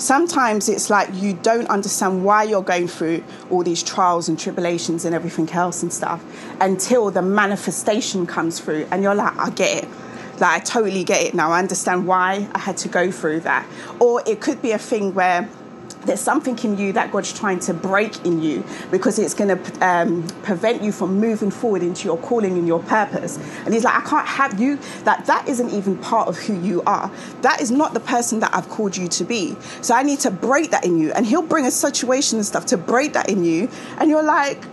sometimes 0.00 0.68
it's 0.68 0.90
like 0.90 1.08
you 1.14 1.34
don't 1.34 1.68
understand 1.68 2.24
why 2.24 2.42
you're 2.42 2.62
going 2.62 2.88
through 2.88 3.22
all 3.50 3.62
these 3.62 3.82
trials 3.82 4.28
and 4.28 4.38
tribulations 4.38 5.04
and 5.04 5.14
everything 5.14 5.48
else 5.50 5.82
and 5.82 5.92
stuff 5.92 6.24
until 6.60 7.10
the 7.10 7.22
manifestation 7.22 8.26
comes 8.26 8.60
through 8.60 8.86
and 8.90 9.02
you're 9.02 9.14
like, 9.14 9.36
I 9.36 9.50
get 9.50 9.84
it. 9.84 9.90
Like, 10.40 10.62
I 10.62 10.64
totally 10.64 11.04
get 11.04 11.22
it 11.22 11.34
now. 11.34 11.52
I 11.52 11.58
understand 11.58 12.06
why 12.06 12.48
I 12.54 12.58
had 12.58 12.78
to 12.78 12.88
go 12.88 13.10
through 13.10 13.40
that. 13.40 13.66
Or 14.00 14.22
it 14.26 14.40
could 14.40 14.62
be 14.62 14.72
a 14.72 14.78
thing 14.78 15.12
where 15.12 15.48
there's 16.04 16.20
something 16.20 16.58
in 16.60 16.78
you 16.78 16.92
that 16.94 17.12
God's 17.12 17.32
trying 17.32 17.58
to 17.60 17.74
break 17.74 18.24
in 18.24 18.42
you 18.42 18.64
because 18.90 19.18
it's 19.18 19.34
going 19.34 19.56
to 19.56 19.86
um, 19.86 20.26
prevent 20.42 20.82
you 20.82 20.92
from 20.92 21.18
moving 21.20 21.50
forward 21.50 21.82
into 21.82 22.06
your 22.06 22.18
calling 22.18 22.56
and 22.56 22.66
your 22.66 22.82
purpose. 22.82 23.38
And 23.64 23.74
He's 23.74 23.84
like, 23.84 23.94
I 23.94 24.08
can't 24.08 24.26
have 24.26 24.60
you. 24.60 24.78
That 25.04 25.26
that 25.26 25.48
isn't 25.48 25.70
even 25.70 25.98
part 25.98 26.28
of 26.28 26.38
who 26.38 26.58
you 26.60 26.82
are. 26.86 27.10
That 27.42 27.60
is 27.60 27.70
not 27.70 27.94
the 27.94 28.00
person 28.00 28.40
that 28.40 28.54
I've 28.54 28.68
called 28.68 28.96
you 28.96 29.08
to 29.08 29.24
be. 29.24 29.56
So 29.82 29.94
I 29.94 30.02
need 30.02 30.20
to 30.20 30.30
break 30.30 30.70
that 30.70 30.84
in 30.84 30.98
you. 30.98 31.12
And 31.12 31.26
He'll 31.26 31.42
bring 31.42 31.66
a 31.66 31.70
situation 31.70 32.38
and 32.38 32.46
stuff 32.46 32.66
to 32.66 32.76
break 32.76 33.12
that 33.12 33.28
in 33.28 33.44
you. 33.44 33.68
And 33.98 34.10
you're 34.10 34.22
like, 34.22 34.64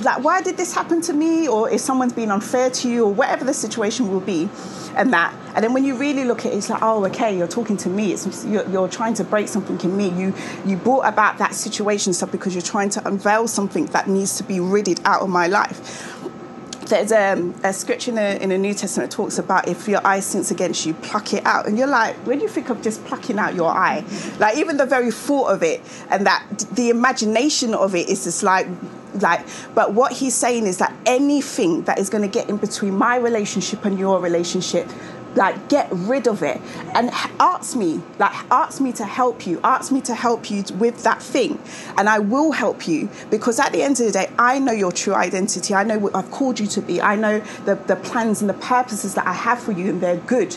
like, 0.00 0.22
why 0.24 0.42
did 0.42 0.56
this 0.56 0.74
happen 0.74 1.00
to 1.02 1.12
me? 1.12 1.48
Or 1.48 1.70
if 1.70 1.80
someone's 1.80 2.12
been 2.12 2.30
unfair 2.30 2.70
to 2.70 2.88
you, 2.88 3.04
or 3.04 3.12
whatever 3.12 3.44
the 3.44 3.54
situation 3.54 4.10
will 4.10 4.20
be, 4.20 4.48
and 4.96 5.12
that. 5.12 5.34
And 5.54 5.62
then 5.62 5.74
when 5.74 5.84
you 5.84 5.96
really 5.96 6.24
look 6.24 6.40
at 6.40 6.52
it, 6.52 6.56
it's 6.56 6.70
like, 6.70 6.82
oh, 6.82 7.04
okay, 7.06 7.36
you're 7.36 7.48
talking 7.48 7.76
to 7.78 7.88
me. 7.88 8.12
It's, 8.12 8.44
you're, 8.44 8.68
you're 8.70 8.88
trying 8.88 9.14
to 9.14 9.24
break 9.24 9.48
something 9.48 9.80
in 9.80 9.96
me. 9.96 10.08
You 10.10 10.34
you 10.64 10.76
brought 10.76 11.06
about 11.06 11.38
that 11.38 11.54
situation 11.54 12.12
stuff 12.12 12.32
because 12.32 12.54
you're 12.54 12.62
trying 12.62 12.90
to 12.90 13.06
unveil 13.06 13.48
something 13.48 13.86
that 13.86 14.08
needs 14.08 14.36
to 14.38 14.44
be 14.44 14.60
ridded 14.60 15.00
out 15.04 15.22
of 15.22 15.28
my 15.28 15.46
life 15.46 16.11
there's 16.86 17.12
a 17.12 17.72
scripture 17.72 18.10
in 18.10 18.16
the, 18.16 18.42
in 18.42 18.48
the 18.50 18.58
New 18.58 18.74
Testament 18.74 19.10
that 19.10 19.16
talks 19.16 19.38
about 19.38 19.68
if 19.68 19.88
your 19.88 20.00
eye 20.06 20.20
sins 20.20 20.50
against 20.50 20.86
you, 20.86 20.94
pluck 20.94 21.32
it 21.32 21.44
out. 21.46 21.66
And 21.66 21.78
you're 21.78 21.86
like, 21.86 22.14
when 22.26 22.40
you 22.40 22.48
think 22.48 22.70
of 22.70 22.82
just 22.82 23.04
plucking 23.04 23.38
out 23.38 23.54
your 23.54 23.70
eye, 23.70 24.04
like 24.38 24.56
even 24.56 24.76
the 24.76 24.86
very 24.86 25.10
thought 25.10 25.48
of 25.48 25.62
it 25.62 25.80
and 26.10 26.26
that 26.26 26.46
the 26.72 26.90
imagination 26.90 27.74
of 27.74 27.94
it 27.94 28.08
is 28.08 28.24
just 28.24 28.42
like, 28.42 28.66
like, 29.20 29.46
but 29.74 29.92
what 29.92 30.12
he's 30.12 30.34
saying 30.34 30.66
is 30.66 30.78
that 30.78 30.94
anything 31.06 31.82
that 31.82 31.98
is 31.98 32.08
going 32.08 32.22
to 32.22 32.28
get 32.28 32.48
in 32.48 32.56
between 32.56 32.96
my 32.96 33.16
relationship 33.16 33.84
and 33.84 33.98
your 33.98 34.20
relationship, 34.20 34.88
like 35.34 35.68
get 35.68 35.88
rid 35.92 36.26
of 36.26 36.42
it 36.42 36.60
and 36.94 37.10
ask 37.40 37.76
me 37.76 38.00
like 38.18 38.32
ask 38.50 38.80
me 38.80 38.92
to 38.92 39.04
help 39.04 39.46
you 39.46 39.60
ask 39.64 39.92
me 39.92 40.00
to 40.00 40.14
help 40.14 40.50
you 40.50 40.64
with 40.78 41.02
that 41.02 41.22
thing. 41.22 41.58
And 41.96 42.08
i 42.08 42.18
will 42.18 42.52
help 42.52 42.86
you 42.86 43.08
because 43.30 43.58
at 43.58 43.72
the 43.72 43.82
end 43.82 44.00
of 44.00 44.06
the 44.06 44.12
day 44.12 44.30
i 44.38 44.58
know 44.58 44.72
your 44.72 44.92
true 44.92 45.14
identity. 45.14 45.74
I 45.74 45.84
know 45.84 45.98
what 45.98 46.14
i've 46.14 46.30
called 46.30 46.60
you 46.60 46.66
to 46.68 46.82
be. 46.82 47.00
I 47.00 47.16
know 47.16 47.40
the, 47.64 47.74
the 47.74 47.96
plans 47.96 48.40
and 48.40 48.48
the 48.50 48.54
purposes 48.54 49.14
that 49.14 49.26
i 49.26 49.32
have 49.32 49.60
for 49.60 49.72
you 49.72 49.90
and 49.90 50.00
they're 50.00 50.16
good. 50.16 50.56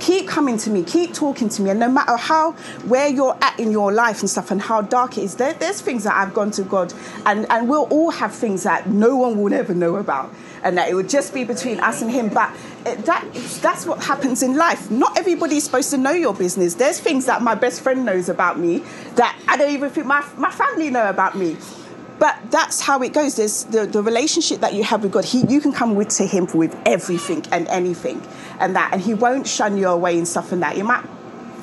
Keep 0.00 0.26
coming 0.26 0.56
to 0.58 0.68
me, 0.70 0.82
keep 0.82 1.14
talking 1.14 1.48
to 1.48 1.62
me. 1.62 1.70
And 1.70 1.78
no 1.78 1.88
matter 1.88 2.16
how, 2.16 2.52
where 2.88 3.06
you're 3.06 3.38
at 3.40 3.60
in 3.60 3.70
your 3.70 3.92
life 3.92 4.18
and 4.18 4.28
stuff 4.28 4.50
and 4.50 4.60
how 4.60 4.80
dark 4.82 5.16
it 5.16 5.22
is, 5.22 5.36
there, 5.36 5.52
there's 5.52 5.80
things 5.80 6.02
that 6.02 6.16
I've 6.16 6.34
gone 6.34 6.50
to 6.52 6.64
God 6.64 6.92
and, 7.24 7.46
and 7.48 7.68
we'll 7.68 7.84
all 7.84 8.10
have 8.10 8.34
things 8.34 8.64
that 8.64 8.88
no 8.88 9.14
one 9.14 9.40
will 9.40 9.54
ever 9.54 9.74
know 9.74 9.96
about. 9.96 10.34
And 10.62 10.78
that 10.78 10.88
it 10.88 10.94
would 10.94 11.08
just 11.08 11.34
be 11.34 11.44
between 11.44 11.80
us 11.80 12.02
and 12.02 12.10
him. 12.10 12.28
But 12.28 12.54
that, 12.84 13.24
that's 13.60 13.84
what 13.84 14.02
happens 14.02 14.42
in 14.42 14.56
life. 14.56 14.90
Not 14.90 15.18
everybody's 15.18 15.64
supposed 15.64 15.90
to 15.90 15.98
know 15.98 16.12
your 16.12 16.34
business. 16.34 16.74
There's 16.74 17.00
things 17.00 17.26
that 17.26 17.42
my 17.42 17.54
best 17.54 17.80
friend 17.80 18.04
knows 18.04 18.28
about 18.28 18.58
me 18.58 18.84
that 19.16 19.36
I 19.48 19.56
don't 19.56 19.72
even 19.72 19.90
think 19.90 20.06
my, 20.06 20.24
my 20.36 20.50
family 20.50 20.90
know 20.90 21.08
about 21.08 21.36
me 21.36 21.56
but 22.22 22.38
that's 22.52 22.80
how 22.80 23.02
it 23.02 23.12
goes. 23.12 23.34
There's 23.34 23.64
the, 23.64 23.84
the 23.84 24.00
relationship 24.00 24.60
that 24.60 24.74
you 24.74 24.84
have 24.84 25.02
with 25.02 25.10
God. 25.10 25.24
He, 25.24 25.44
you 25.48 25.60
can 25.60 25.72
come 25.72 25.96
with 25.96 26.08
to 26.10 26.24
Him 26.24 26.46
with 26.54 26.72
everything 26.86 27.44
and 27.50 27.66
anything, 27.66 28.22
and 28.60 28.76
that, 28.76 28.90
and 28.92 29.02
He 29.02 29.12
won't 29.12 29.48
shun 29.48 29.76
you 29.76 29.88
away 29.88 30.16
and 30.16 30.28
stuff 30.28 30.52
and 30.52 30.62
that. 30.62 30.76
You 30.76 30.84
might 30.84 31.04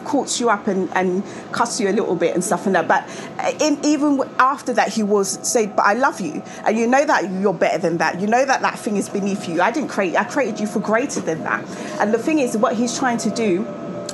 courts 0.10 0.40
you 0.40 0.50
up 0.50 0.66
and, 0.66 0.90
and 0.96 1.24
cuss 1.52 1.80
you 1.80 1.88
a 1.88 1.94
little 1.94 2.16
bit 2.16 2.34
and 2.34 2.44
stuff 2.44 2.66
and 2.66 2.74
that. 2.74 2.88
But 2.88 3.08
uh, 3.38 3.54
in, 3.62 3.80
even 3.86 4.20
after 4.40 4.74
that, 4.74 4.90
he 4.90 5.04
was 5.04 5.38
say, 5.48 5.68
"But 5.68 5.84
I 5.86 5.94
love 5.94 6.20
you," 6.20 6.42
and 6.66 6.78
you 6.78 6.88
know 6.88 7.06
that 7.06 7.30
you're 7.30 7.54
better 7.54 7.78
than 7.78 7.98
that. 7.98 8.20
You 8.20 8.26
know 8.26 8.44
that 8.44 8.62
that 8.62 8.80
thing 8.80 8.98
is 8.98 9.08
beneath 9.08 9.48
you. 9.48 9.62
I 9.62 9.70
didn't 9.70 9.90
create. 9.90 10.16
I 10.16 10.24
created 10.24 10.60
you 10.60 10.66
for 10.68 10.80
greater 10.80 11.22
than 11.22 11.44
that. 11.44 11.64
And 12.02 12.12
the 12.12 12.18
thing 12.18 12.40
is, 12.40 12.58
what 12.58 12.74
he's 12.76 12.98
trying 12.98 13.20
to 13.20 13.30
do 13.30 13.68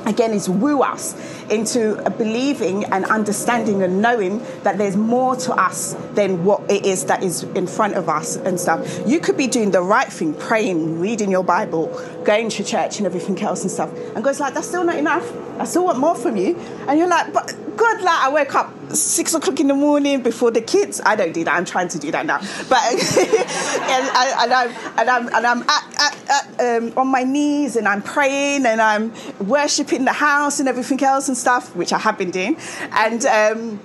again 0.06 0.32
is 0.32 0.50
woo 0.50 0.82
us 0.82 1.16
into 1.50 1.96
believing 2.18 2.86
and 2.86 3.06
understanding 3.06 3.84
and 3.84 4.02
knowing 4.02 4.40
that 4.64 4.78
there's 4.78 4.96
more 4.96 5.36
to 5.36 5.54
us 5.54 5.94
than 6.14 6.44
what 6.44 6.70
it 6.70 6.86
is 6.86 7.06
that 7.06 7.24
is 7.24 7.44
in 7.56 7.68
front 7.68 7.96
of 7.96 8.10
us 8.10 8.36
and 8.36 8.60
stuff. 8.60 9.02
You 9.08 9.20
could 9.20 9.38
be 9.38 9.48
doing 9.48 9.72
the 9.72 9.82
right 9.82 10.12
thing, 10.12 10.34
praying, 10.34 11.00
reading 11.00 11.32
your 11.32 11.44
Bible, 11.44 11.88
going 12.24 12.50
to 12.50 12.64
church 12.64 12.98
and 12.98 13.06
everything 13.06 13.42
else 13.42 13.62
and 13.62 13.72
stuff. 13.72 13.92
And 14.16 14.24
God's 14.24 14.40
like, 14.40 14.54
that's 14.54 14.68
still 14.68 14.84
not 14.84 14.98
enough. 14.98 15.32
I 15.60 15.66
still 15.66 15.86
want 15.86 16.00
more 16.00 16.16
from 16.16 16.36
you. 16.36 16.58
And 16.88 17.00
you're 17.00 17.08
like, 17.08 17.32
but 17.34 17.56
God, 17.78 18.02
like 18.02 18.20
I 18.20 18.32
wake 18.32 18.56
up 18.56 18.74
six 18.94 19.34
o'clock 19.34 19.60
in 19.60 19.68
the 19.68 19.74
morning 19.74 20.22
before 20.22 20.52
the 20.52 20.62
kids. 20.62 21.02
I 21.06 21.16
don't 21.16 21.34
do 21.34 21.44
that. 21.44 21.56
I'm 21.56 21.66
trying 21.66 21.88
to 21.90 22.00
do 22.00 22.12
that 22.12 22.26
now. 22.26 22.40
But 22.70 22.82
and, 23.18 24.08
and, 24.44 24.54
I'm 24.54 24.70
and 24.98 25.10
I'm 25.10 25.28
and 25.28 25.46
I'm 25.48 25.62
at, 25.64 25.96
at, 26.00 26.60
at, 26.60 26.78
um, 26.78 26.98
on 26.98 27.08
my 27.08 27.24
knees 27.24 27.76
and 27.76 27.88
I'm 27.88 28.02
praying 28.02 28.66
and 28.66 28.82
I'm 28.82 29.14
worshiping 29.40 30.06
the 30.06 30.14
house 30.14 30.60
and 30.60 30.70
everything 30.70 31.04
else 31.04 31.28
and 31.28 31.38
stuff, 31.38 31.76
which 31.76 31.94
I 31.94 32.00
have 32.00 32.18
been 32.18 32.32
doing. 32.32 32.58
And 32.92 33.26
um, 33.26 33.80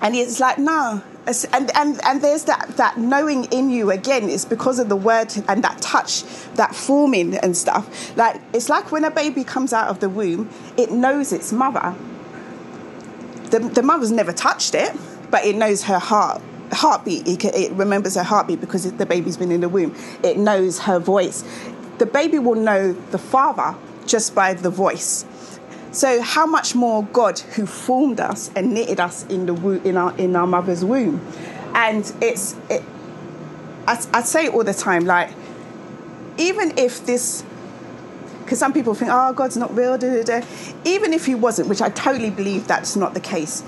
and 0.00 0.14
it's 0.14 0.40
like 0.40 0.58
no. 0.58 1.02
And, 1.26 1.70
and 1.74 2.04
and 2.04 2.20
there's 2.20 2.44
that 2.44 2.76
that 2.76 2.98
knowing 2.98 3.44
in 3.44 3.70
you 3.70 3.90
again 3.90 4.28
it's 4.28 4.44
because 4.44 4.78
of 4.78 4.90
the 4.90 4.96
word 4.96 5.32
and 5.48 5.64
that 5.64 5.80
touch 5.80 6.22
that 6.56 6.74
forming 6.74 7.34
and 7.38 7.56
stuff 7.56 8.14
like 8.14 8.42
it's 8.52 8.68
like 8.68 8.92
when 8.92 9.04
a 9.04 9.10
baby 9.10 9.42
comes 9.42 9.72
out 9.72 9.88
of 9.88 10.00
the 10.00 10.10
womb 10.10 10.50
it 10.76 10.90
knows 10.90 11.32
its 11.32 11.50
mother 11.50 11.94
the, 13.50 13.60
the 13.60 13.82
mother's 13.82 14.12
never 14.12 14.32
touched 14.32 14.74
it, 14.74 14.94
but 15.30 15.44
it 15.44 15.56
knows 15.56 15.84
her 15.84 15.98
heart 15.98 16.42
heartbeat. 16.72 17.26
It, 17.26 17.44
it 17.44 17.72
remembers 17.72 18.14
her 18.16 18.22
heartbeat 18.22 18.60
because 18.60 18.90
the 18.90 19.06
baby's 19.06 19.36
been 19.36 19.52
in 19.52 19.60
the 19.60 19.68
womb. 19.68 19.94
It 20.22 20.38
knows 20.38 20.80
her 20.80 20.98
voice. 20.98 21.44
The 21.98 22.06
baby 22.06 22.38
will 22.38 22.56
know 22.56 22.92
the 22.92 23.18
father 23.18 23.76
just 24.06 24.34
by 24.34 24.54
the 24.54 24.70
voice. 24.70 25.24
So 25.92 26.20
how 26.20 26.46
much 26.46 26.74
more 26.74 27.04
God, 27.12 27.38
who 27.38 27.66
formed 27.66 28.18
us 28.18 28.50
and 28.56 28.74
knitted 28.74 28.98
us 28.98 29.24
in 29.26 29.46
the 29.46 29.54
in 29.88 29.96
our 29.96 30.16
in 30.16 30.34
our 30.34 30.46
mother's 30.46 30.84
womb, 30.84 31.24
and 31.74 32.12
it's 32.20 32.56
it. 32.68 32.82
I, 33.86 34.04
I 34.12 34.22
say 34.22 34.46
it 34.46 34.54
all 34.54 34.64
the 34.64 34.74
time, 34.74 35.04
like 35.04 35.30
even 36.36 36.76
if 36.78 37.06
this 37.06 37.44
because 38.44 38.58
some 38.58 38.72
people 38.72 38.94
think, 38.94 39.10
oh, 39.12 39.32
God's 39.32 39.56
not 39.56 39.74
real. 39.74 39.98
Da, 39.98 40.22
da, 40.22 40.40
da. 40.40 40.46
Even 40.84 41.12
if 41.12 41.26
He 41.26 41.34
wasn't, 41.34 41.68
which 41.68 41.82
I 41.82 41.88
totally 41.90 42.30
believe 42.30 42.66
that's 42.66 42.96
not 42.96 43.14
the 43.14 43.20
case, 43.20 43.64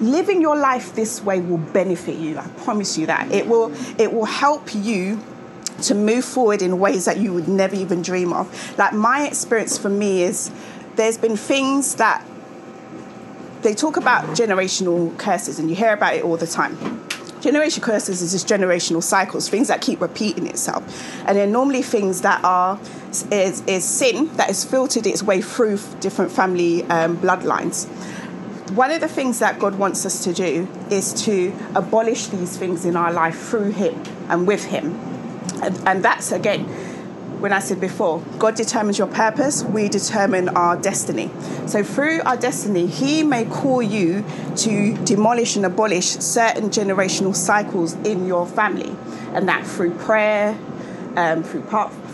living 0.00 0.40
your 0.40 0.56
life 0.56 0.94
this 0.94 1.22
way 1.22 1.40
will 1.40 1.58
benefit 1.58 2.16
you. 2.16 2.38
I 2.38 2.46
promise 2.64 2.96
you 2.96 3.06
that 3.06 3.30
it 3.32 3.46
will. 3.46 3.72
It 4.00 4.12
will 4.12 4.24
help 4.24 4.74
you 4.74 5.20
to 5.82 5.94
move 5.94 6.24
forward 6.24 6.62
in 6.62 6.78
ways 6.78 7.04
that 7.04 7.18
you 7.18 7.34
would 7.34 7.48
never 7.48 7.76
even 7.76 8.00
dream 8.00 8.32
of. 8.32 8.78
Like 8.78 8.94
my 8.94 9.26
experience 9.26 9.76
for 9.76 9.90
me 9.90 10.22
is, 10.22 10.50
there's 10.94 11.18
been 11.18 11.36
things 11.36 11.96
that 11.96 12.24
they 13.60 13.74
talk 13.74 13.96
about 13.96 14.24
generational 14.36 15.16
curses, 15.18 15.58
and 15.58 15.68
you 15.68 15.76
hear 15.76 15.92
about 15.92 16.14
it 16.14 16.24
all 16.24 16.36
the 16.36 16.46
time 16.46 17.02
generation 17.46 17.82
curses 17.82 18.22
is 18.22 18.32
just 18.32 18.48
generational 18.48 19.02
cycles, 19.02 19.48
things 19.48 19.68
that 19.68 19.80
keep 19.80 20.00
repeating 20.00 20.46
itself. 20.46 20.82
And 21.26 21.36
they're 21.36 21.46
normally 21.46 21.82
things 21.82 22.22
that 22.22 22.42
are 22.44 22.78
is, 23.24 23.62
is 23.62 23.84
sin 23.84 24.34
that 24.36 24.48
has 24.48 24.64
filtered 24.64 25.06
its 25.06 25.22
way 25.22 25.40
through 25.40 25.78
different 26.00 26.32
family 26.32 26.82
um, 26.84 27.16
bloodlines. 27.18 27.86
One 28.72 28.90
of 28.90 29.00
the 29.00 29.08
things 29.08 29.38
that 29.38 29.58
God 29.58 29.76
wants 29.76 30.04
us 30.04 30.24
to 30.24 30.32
do 30.32 30.68
is 30.90 31.12
to 31.24 31.52
abolish 31.74 32.26
these 32.26 32.56
things 32.56 32.84
in 32.84 32.96
our 32.96 33.12
life 33.12 33.38
through 33.38 33.70
Him 33.70 34.02
and 34.28 34.46
with 34.46 34.64
Him. 34.64 34.94
And, 35.62 35.76
and 35.88 36.04
that's 36.04 36.32
again 36.32 36.68
when 37.38 37.52
I 37.52 37.58
said 37.58 37.80
before, 37.80 38.22
God 38.38 38.54
determines 38.54 38.96
your 38.98 39.08
purpose, 39.08 39.62
we 39.62 39.88
determine 39.88 40.48
our 40.48 40.74
destiny. 40.74 41.30
So, 41.66 41.84
through 41.84 42.22
our 42.22 42.36
destiny, 42.36 42.86
He 42.86 43.22
may 43.22 43.44
call 43.44 43.82
you 43.82 44.24
to 44.56 44.96
demolish 45.04 45.54
and 45.56 45.66
abolish 45.66 46.06
certain 46.06 46.70
generational 46.70 47.36
cycles 47.36 47.92
in 48.04 48.26
your 48.26 48.46
family, 48.46 48.96
and 49.34 49.48
that 49.48 49.66
through 49.66 49.94
prayer, 49.98 50.58
um, 51.16 51.42
through 51.42 51.62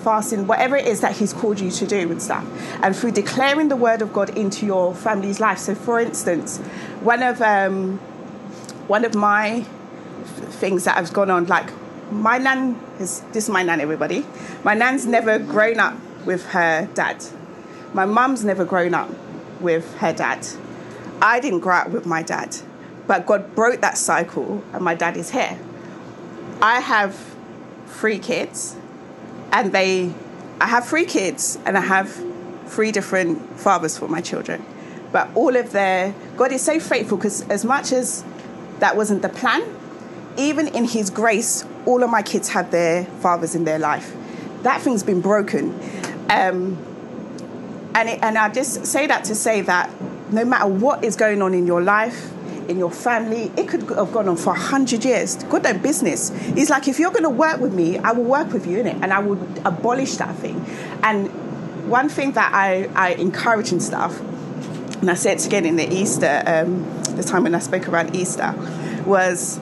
fasting, 0.03 0.47
whatever 0.47 0.77
it 0.77 0.87
is 0.87 1.01
that 1.01 1.17
He's 1.17 1.33
called 1.33 1.61
you 1.61 1.71
to 1.71 1.87
do 1.87 2.11
and 2.11 2.23
stuff, 2.23 2.47
and 2.83 2.95
through 2.95 3.13
declaring 3.13 3.69
the 3.69 3.77
Word 3.77 4.03
of 4.03 4.13
God 4.13 4.37
into 4.37 4.67
your 4.67 4.95
family's 4.95 5.41
life. 5.41 5.59
So, 5.59 5.75
for 5.75 6.01
instance, 6.01 6.59
one 7.01 7.23
of 7.23 7.41
um, 7.41 7.99
one 8.89 9.05
of 9.05 9.15
my 9.15 9.65
things 10.61 10.85
that 10.85 10.97
has 10.97 11.11
gone 11.11 11.31
on, 11.31 11.47
like 11.47 11.71
my 12.11 12.39
nan 12.39 12.79
is 12.99 13.21
this 13.33 13.45
is 13.45 13.51
my 13.51 13.63
nan, 13.63 13.81
everybody. 13.81 14.25
My 14.65 14.75
nan's 14.75 15.07
never 15.07 15.39
grown 15.39 15.79
up 15.79 15.97
with 16.25 16.45
her 16.47 16.89
dad. 16.95 17.25
My 17.95 18.07
mum's 18.07 18.45
never 18.45 18.65
grown 18.65 18.95
up 18.95 19.11
with 19.61 19.97
her 19.97 20.13
dad. 20.13 20.47
I 21.21 21.41
didn't 21.41 21.61
grow 21.61 21.77
up 21.77 21.91
with 21.91 22.07
my 22.07 22.23
dad, 22.23 22.57
but 23.07 23.27
God 23.27 23.55
broke 23.55 23.81
that 23.81 23.97
cycle, 23.97 24.63
and 24.73 24.83
my 24.83 24.95
dad 24.95 25.17
is 25.17 25.31
here. 25.31 25.59
I 26.61 26.81
have 26.81 27.37
three 27.87 28.19
kids, 28.19 28.77
and 29.53 29.73
they, 29.73 30.13
I 30.61 30.67
have 30.67 30.87
three 30.87 31.05
kids, 31.05 31.59
and 31.67 31.77
I 31.77 31.83
have 31.83 32.11
three 32.67 32.91
different 32.91 33.61
fathers 33.61 33.99
for 33.99 34.09
my 34.09 34.21
children. 34.21 34.65
But 35.13 35.29
all 35.35 35.57
of 35.57 35.73
their, 35.73 36.15
God 36.37 36.53
is 36.53 36.63
so 36.63 36.81
faithful 36.81 37.19
because 37.19 37.43
as 37.49 37.65
much 37.65 37.93
as 37.93 38.25
that 38.79 38.97
wasn't 38.97 39.23
the 39.23 39.29
plan, 39.29 39.63
even 40.39 40.69
in 40.69 40.85
His 40.85 41.11
grace, 41.11 41.65
all 41.85 42.03
of 42.03 42.11
my 42.11 42.23
kids 42.23 42.49
had 42.49 42.71
their 42.71 43.05
fathers 43.05 43.55
in 43.55 43.65
their 43.65 43.79
life. 43.79 44.15
That 44.63 44.81
thing's 44.81 45.03
been 45.03 45.21
broken. 45.21 45.79
Um, 46.31 46.79
and, 47.95 48.09
it, 48.09 48.21
and 48.23 48.39
I 48.39 48.49
just 48.49 48.87
say 48.87 49.07
that 49.07 49.25
to 49.25 49.35
say 49.35 49.61
that 49.63 49.91
no 50.33 50.47
matter 50.47 50.67
what 50.67 51.05
is 51.05 51.15
going 51.15 51.43
on 51.43 51.53
in 51.53 51.67
your 51.67 51.83
life, 51.83 52.33
in 52.73 52.79
your 52.79 52.91
family, 52.91 53.53
it 53.57 53.69
could 53.69 53.83
have 53.83 54.13
gone 54.13 54.29
on 54.29 54.37
for 54.37 54.53
100 54.53 55.05
years. 55.05 55.37
God 55.45 55.63
don't 55.63 55.83
business. 55.83 56.31
He's 56.55 56.71
like, 56.71 56.89
if 56.89 56.99
you're 56.99 57.13
going 57.13 57.23
to 57.23 57.31
work 57.31 57.61
with 57.61 57.73
me, 57.73 57.99
I 57.99 58.11
will 58.13 58.25
work 58.25 58.53
with 58.53 58.67
you 58.67 58.81
in 58.81 58.87
it 58.89 58.97
and 59.01 59.13
I 59.13 59.21
will 59.21 59.41
abolish 59.65 60.17
that 60.17 60.35
thing. 60.37 60.65
And 61.03 61.29
one 61.89 62.09
thing 62.09 62.33
that 62.33 62.53
I, 62.53 62.89
I 62.95 63.15
encourage 63.15 63.71
and 63.71 63.83
stuff, 63.83 64.19
and 65.01 65.11
I 65.11 65.15
said 65.15 65.39
it 65.39 65.47
again 65.47 65.67
in 65.67 65.77
the 65.77 65.89
Easter, 65.93 66.43
um, 66.47 66.85
the 67.17 67.23
time 67.23 67.45
when 67.45 67.55
I 67.55 67.59
spoke 67.59 67.89
around 67.89 68.17
Easter, 68.17 68.55
was 69.07 69.61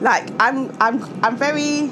like 0.00 0.30
I'm 0.38 0.70
I'm 0.80 1.02
I'm 1.24 1.36
very 1.36 1.90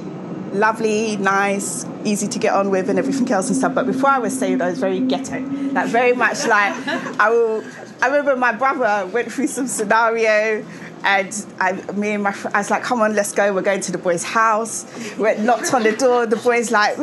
lovely, 0.53 1.17
nice, 1.17 1.85
easy 2.05 2.29
to 2.29 2.39
get 2.39 2.55
on 2.55 2.71
with, 2.71 2.89
and 2.89 2.99
everything 2.99 3.31
else 3.31 3.49
and 3.49 3.57
stuff. 3.57 3.75
But 3.75 3.87
before 3.87 4.11
I 4.11 4.19
was 4.19 4.39
saved, 4.39 4.61
I 4.63 4.71
was 4.71 4.79
very 4.79 5.01
ghetto, 5.01 5.41
like 5.41 5.89
very 5.89 6.13
much 6.13 6.47
like 6.47 6.75
I 7.19 7.31
will. 7.31 7.65
I 8.01 8.07
remember 8.07 8.37
my 8.37 8.53
brother 8.53 9.07
went 9.09 9.33
through 9.33 9.49
some 9.49 9.67
scenario. 9.67 10.65
And 11.05 11.47
I, 11.61 11.73
me 11.93 12.11
and 12.11 12.25
my, 12.25 12.35
I 12.53 12.59
was 12.59 12.71
like, 12.71 12.83
"Come 12.83 13.01
on, 13.03 13.15
let's 13.15 13.31
go. 13.31 13.55
We're 13.55 13.63
going 13.63 13.81
to 13.83 13.93
the 13.93 13.99
boy's 13.99 14.25
house." 14.25 14.85
We 15.17 15.33
knocked 15.37 15.73
on 15.73 15.85
the 15.85 15.93
door. 15.93 16.27
The 16.27 16.35
boy's 16.35 16.73
like, 16.73 16.99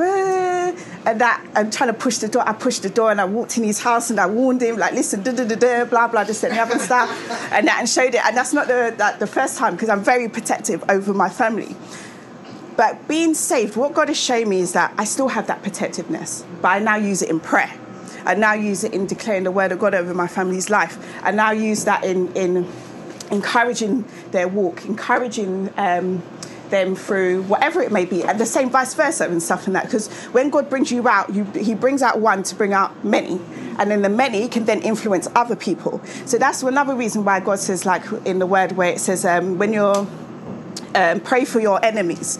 and 1.05 1.21
that 1.21 1.45
I'm 1.55 1.71
trying 1.71 1.89
to 1.89 1.93
push 1.93 2.17
the 2.17 2.27
door. 2.27 2.43
I 2.47 2.53
pushed 2.53 2.83
the 2.83 2.89
door 2.89 3.11
and 3.11 3.21
I 3.21 3.25
walked 3.25 3.57
in 3.57 3.63
his 3.63 3.79
house 3.79 4.09
and 4.09 4.19
I 4.19 4.25
warned 4.25 4.61
him 4.61 4.77
like, 4.77 4.93
listen, 4.93 5.23
da 5.23 5.31
da 5.31 5.45
da 5.45 5.55
da, 5.55 5.85
blah 5.85 6.07
blah, 6.07 6.23
this 6.23 6.43
and 6.43 6.53
the 6.53 6.59
other 6.59 6.79
stuff, 6.79 7.09
and 7.53 7.67
that 7.67 7.77
and 7.79 7.87
showed 7.87 8.13
it. 8.15 8.25
And 8.25 8.35
that's 8.35 8.53
not 8.53 8.67
the 8.67 8.93
that, 8.97 9.19
the 9.19 9.27
first 9.27 9.57
time 9.57 9.75
because 9.75 9.89
I'm 9.89 10.03
very 10.03 10.27
protective 10.27 10.83
over 10.89 11.13
my 11.13 11.29
family. 11.29 11.75
But 12.75 13.07
being 13.07 13.33
saved, 13.33 13.77
what 13.77 13.93
God 13.93 14.09
has 14.09 14.19
shown 14.19 14.49
me 14.49 14.59
is 14.59 14.73
that 14.73 14.93
I 14.97 15.05
still 15.05 15.29
have 15.29 15.47
that 15.47 15.61
protectiveness, 15.61 16.43
but 16.61 16.69
I 16.69 16.79
now 16.79 16.97
use 16.97 17.21
it 17.21 17.29
in 17.29 17.39
prayer. 17.39 17.73
I 18.25 18.35
now 18.35 18.53
use 18.53 18.83
it 18.83 18.93
in 18.93 19.05
declaring 19.05 19.43
the 19.43 19.51
word 19.51 19.71
of 19.71 19.79
God 19.79 19.93
over 19.93 20.13
my 20.13 20.27
family's 20.27 20.69
life. 20.69 20.97
I 21.23 21.31
now 21.31 21.51
use 21.51 21.85
that 21.85 22.03
in 22.03 22.33
in 22.33 22.67
encouraging 23.31 24.05
their 24.31 24.47
walk, 24.47 24.85
encouraging. 24.85 25.73
Um, 25.77 26.23
them 26.69 26.95
through 26.95 27.43
whatever 27.43 27.81
it 27.81 27.91
may 27.91 28.05
be, 28.05 28.23
and 28.23 28.39
the 28.39 28.45
same 28.45 28.69
vice 28.69 28.95
versa 28.95 29.25
and 29.25 29.41
stuff 29.41 29.67
and 29.67 29.75
that. 29.75 29.85
Because 29.85 30.07
when 30.33 30.49
God 30.49 30.69
brings 30.69 30.91
you 30.91 31.07
out, 31.07 31.33
you, 31.33 31.43
He 31.55 31.75
brings 31.75 32.01
out 32.01 32.19
one 32.19 32.43
to 32.43 32.55
bring 32.55 32.73
out 32.73 33.05
many, 33.05 33.39
and 33.77 33.91
then 33.91 34.01
the 34.01 34.09
many 34.09 34.47
can 34.47 34.65
then 34.65 34.81
influence 34.81 35.27
other 35.35 35.55
people. 35.55 36.01
So 36.25 36.37
that's 36.37 36.63
another 36.63 36.95
reason 36.95 37.23
why 37.23 37.39
God 37.39 37.59
says, 37.59 37.85
like 37.85 38.03
in 38.25 38.39
the 38.39 38.47
word 38.47 38.73
where 38.73 38.89
it 38.89 38.99
says, 38.99 39.25
um, 39.25 39.57
when 39.57 39.73
you're 39.73 40.07
um, 40.95 41.19
pray 41.19 41.45
for 41.45 41.59
your 41.59 41.83
enemies. 41.83 42.39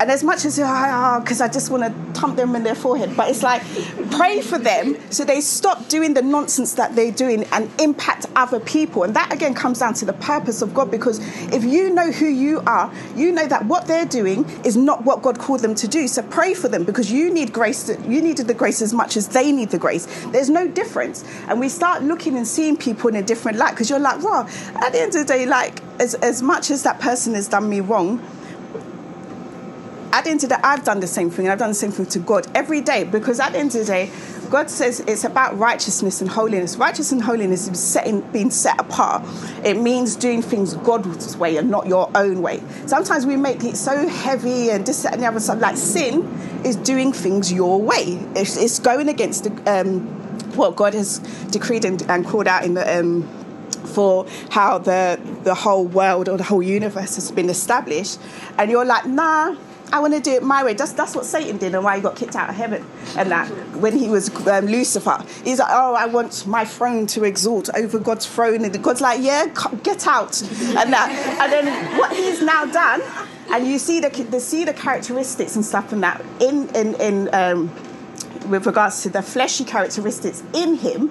And 0.00 0.10
as 0.10 0.24
much 0.24 0.44
as, 0.44 0.58
I, 0.58 1.20
because 1.20 1.40
oh, 1.40 1.44
I 1.44 1.48
just 1.48 1.70
want 1.70 1.84
to 1.84 2.20
thump 2.20 2.36
them 2.36 2.56
in 2.56 2.62
their 2.62 2.74
forehead, 2.74 3.16
but 3.16 3.30
it's 3.30 3.42
like, 3.42 3.62
pray 4.10 4.40
for 4.40 4.58
them 4.58 4.96
so 5.10 5.24
they 5.24 5.40
stop 5.40 5.88
doing 5.88 6.14
the 6.14 6.22
nonsense 6.22 6.74
that 6.74 6.96
they're 6.96 7.12
doing 7.12 7.44
and 7.52 7.70
impact 7.80 8.26
other 8.34 8.60
people. 8.60 9.04
And 9.04 9.14
that 9.14 9.32
again 9.32 9.54
comes 9.54 9.78
down 9.78 9.94
to 9.94 10.04
the 10.04 10.12
purpose 10.14 10.62
of 10.62 10.74
God 10.74 10.90
because 10.90 11.20
if 11.52 11.64
you 11.64 11.90
know 11.90 12.10
who 12.10 12.26
you 12.26 12.60
are, 12.66 12.92
you 13.14 13.32
know 13.32 13.46
that 13.46 13.66
what 13.66 13.86
they're 13.86 14.04
doing 14.04 14.44
is 14.64 14.76
not 14.76 15.04
what 15.04 15.22
God 15.22 15.38
called 15.38 15.60
them 15.60 15.74
to 15.76 15.88
do. 15.88 16.08
So 16.08 16.22
pray 16.22 16.54
for 16.54 16.68
them 16.68 16.84
because 16.84 17.10
you 17.12 17.32
need 17.32 17.52
grace, 17.52 17.88
you 17.88 18.20
needed 18.20 18.48
the 18.48 18.54
grace 18.54 18.82
as 18.82 18.92
much 18.92 19.16
as 19.16 19.28
they 19.28 19.52
need 19.52 19.70
the 19.70 19.78
grace. 19.78 20.06
There's 20.26 20.50
no 20.50 20.66
difference. 20.66 21.24
And 21.48 21.60
we 21.60 21.68
start 21.68 22.02
looking 22.02 22.36
and 22.36 22.46
seeing 22.46 22.76
people 22.76 23.10
in 23.10 23.16
a 23.16 23.22
different 23.22 23.58
light 23.58 23.70
because 23.70 23.90
you're 23.90 23.98
like, 23.98 24.22
well, 24.22 24.48
at 24.76 24.92
the 24.92 25.00
end 25.00 25.14
of 25.14 25.20
the 25.20 25.24
day, 25.24 25.46
like, 25.46 25.80
as, 26.00 26.14
as 26.14 26.42
much 26.42 26.70
as 26.70 26.82
that 26.82 27.00
person 27.00 27.34
has 27.34 27.48
done 27.48 27.68
me 27.68 27.80
wrong, 27.80 28.20
at 30.14 30.22
the 30.22 30.30
end 30.30 30.44
of 30.44 30.48
the 30.48 30.54
day, 30.54 30.60
I've 30.62 30.84
done 30.84 31.00
the 31.00 31.08
same 31.08 31.28
thing, 31.28 31.46
and 31.46 31.52
I've 31.52 31.58
done 31.58 31.70
the 31.70 31.74
same 31.74 31.90
thing 31.90 32.06
to 32.06 32.20
God 32.20 32.46
every 32.54 32.80
day 32.80 33.02
because 33.02 33.40
at 33.40 33.52
the 33.52 33.58
end 33.58 33.74
of 33.74 33.80
the 33.80 33.84
day, 33.84 34.10
God 34.48 34.70
says 34.70 35.00
it's 35.00 35.24
about 35.24 35.58
righteousness 35.58 36.20
and 36.20 36.30
holiness. 36.30 36.76
Righteousness 36.76 37.10
and 37.10 37.22
holiness 37.22 37.66
is 37.66 37.80
setting, 37.80 38.20
being 38.30 38.50
set 38.50 38.78
apart. 38.78 39.24
It 39.64 39.76
means 39.76 40.14
doing 40.14 40.40
things 40.40 40.74
God's 40.74 41.36
way 41.36 41.56
and 41.56 41.68
not 41.68 41.88
your 41.88 42.08
own 42.14 42.42
way. 42.42 42.62
Sometimes 42.86 43.26
we 43.26 43.36
make 43.36 43.64
it 43.64 43.76
so 43.76 44.06
heavy 44.06 44.70
and 44.70 44.86
this, 44.86 45.04
and 45.04 45.20
the 45.20 45.26
other 45.26 45.40
stuff. 45.40 45.60
Like 45.60 45.76
sin 45.76 46.22
is 46.64 46.76
doing 46.76 47.12
things 47.12 47.52
your 47.52 47.82
way. 47.82 48.24
It's, 48.36 48.56
it's 48.56 48.78
going 48.78 49.08
against 49.08 49.42
the, 49.44 49.80
um, 49.80 50.02
what 50.54 50.76
God 50.76 50.94
has 50.94 51.18
decreed 51.50 51.84
and, 51.84 52.00
and 52.08 52.24
called 52.24 52.46
out 52.46 52.64
in 52.64 52.74
the. 52.74 53.00
Um, 53.00 53.28
for 53.84 54.26
how 54.50 54.78
the 54.78 55.20
the 55.44 55.54
whole 55.54 55.84
world 55.86 56.28
or 56.28 56.36
the 56.36 56.42
whole 56.42 56.62
universe 56.62 57.14
has 57.14 57.30
been 57.30 57.48
established, 57.48 58.18
and 58.58 58.70
you're 58.70 58.84
like, 58.84 59.06
nah, 59.06 59.54
I 59.92 60.00
want 60.00 60.14
to 60.14 60.20
do 60.20 60.32
it 60.32 60.42
my 60.42 60.64
way. 60.64 60.74
That's, 60.74 60.92
that's 60.92 61.14
what 61.14 61.24
Satan 61.24 61.58
did 61.58 61.74
and 61.74 61.84
why 61.84 61.96
he 61.96 62.02
got 62.02 62.16
kicked 62.16 62.36
out 62.36 62.48
of 62.48 62.56
heaven. 62.56 62.84
And 63.16 63.30
that 63.30 63.48
when 63.76 63.96
he 63.96 64.08
was 64.08 64.34
um, 64.46 64.66
Lucifer, 64.66 65.24
he's 65.44 65.58
like, 65.58 65.68
oh, 65.70 65.94
I 65.94 66.06
want 66.06 66.46
my 66.46 66.64
throne 66.64 67.06
to 67.08 67.24
exalt 67.24 67.68
over 67.74 67.98
God's 67.98 68.26
throne. 68.26 68.64
And 68.64 68.82
God's 68.82 69.00
like, 69.00 69.20
yeah, 69.22 69.46
get 69.82 70.06
out. 70.06 70.40
And 70.42 70.92
that. 70.92 71.38
And 71.40 71.52
then 71.52 71.98
what 71.98 72.12
he's 72.12 72.42
now 72.42 72.64
done, 72.64 73.02
and 73.50 73.66
you 73.66 73.78
see 73.78 74.00
the, 74.00 74.08
the 74.08 74.40
see 74.40 74.64
the 74.64 74.72
characteristics 74.72 75.54
and 75.54 75.64
stuff 75.64 75.92
and 75.92 76.02
that 76.02 76.24
in, 76.40 76.68
in, 76.74 76.94
in 77.00 77.34
um, 77.34 77.68
with 78.50 78.66
regards 78.66 79.02
to 79.02 79.10
the 79.10 79.22
fleshy 79.22 79.64
characteristics 79.64 80.42
in 80.54 80.74
him, 80.76 81.10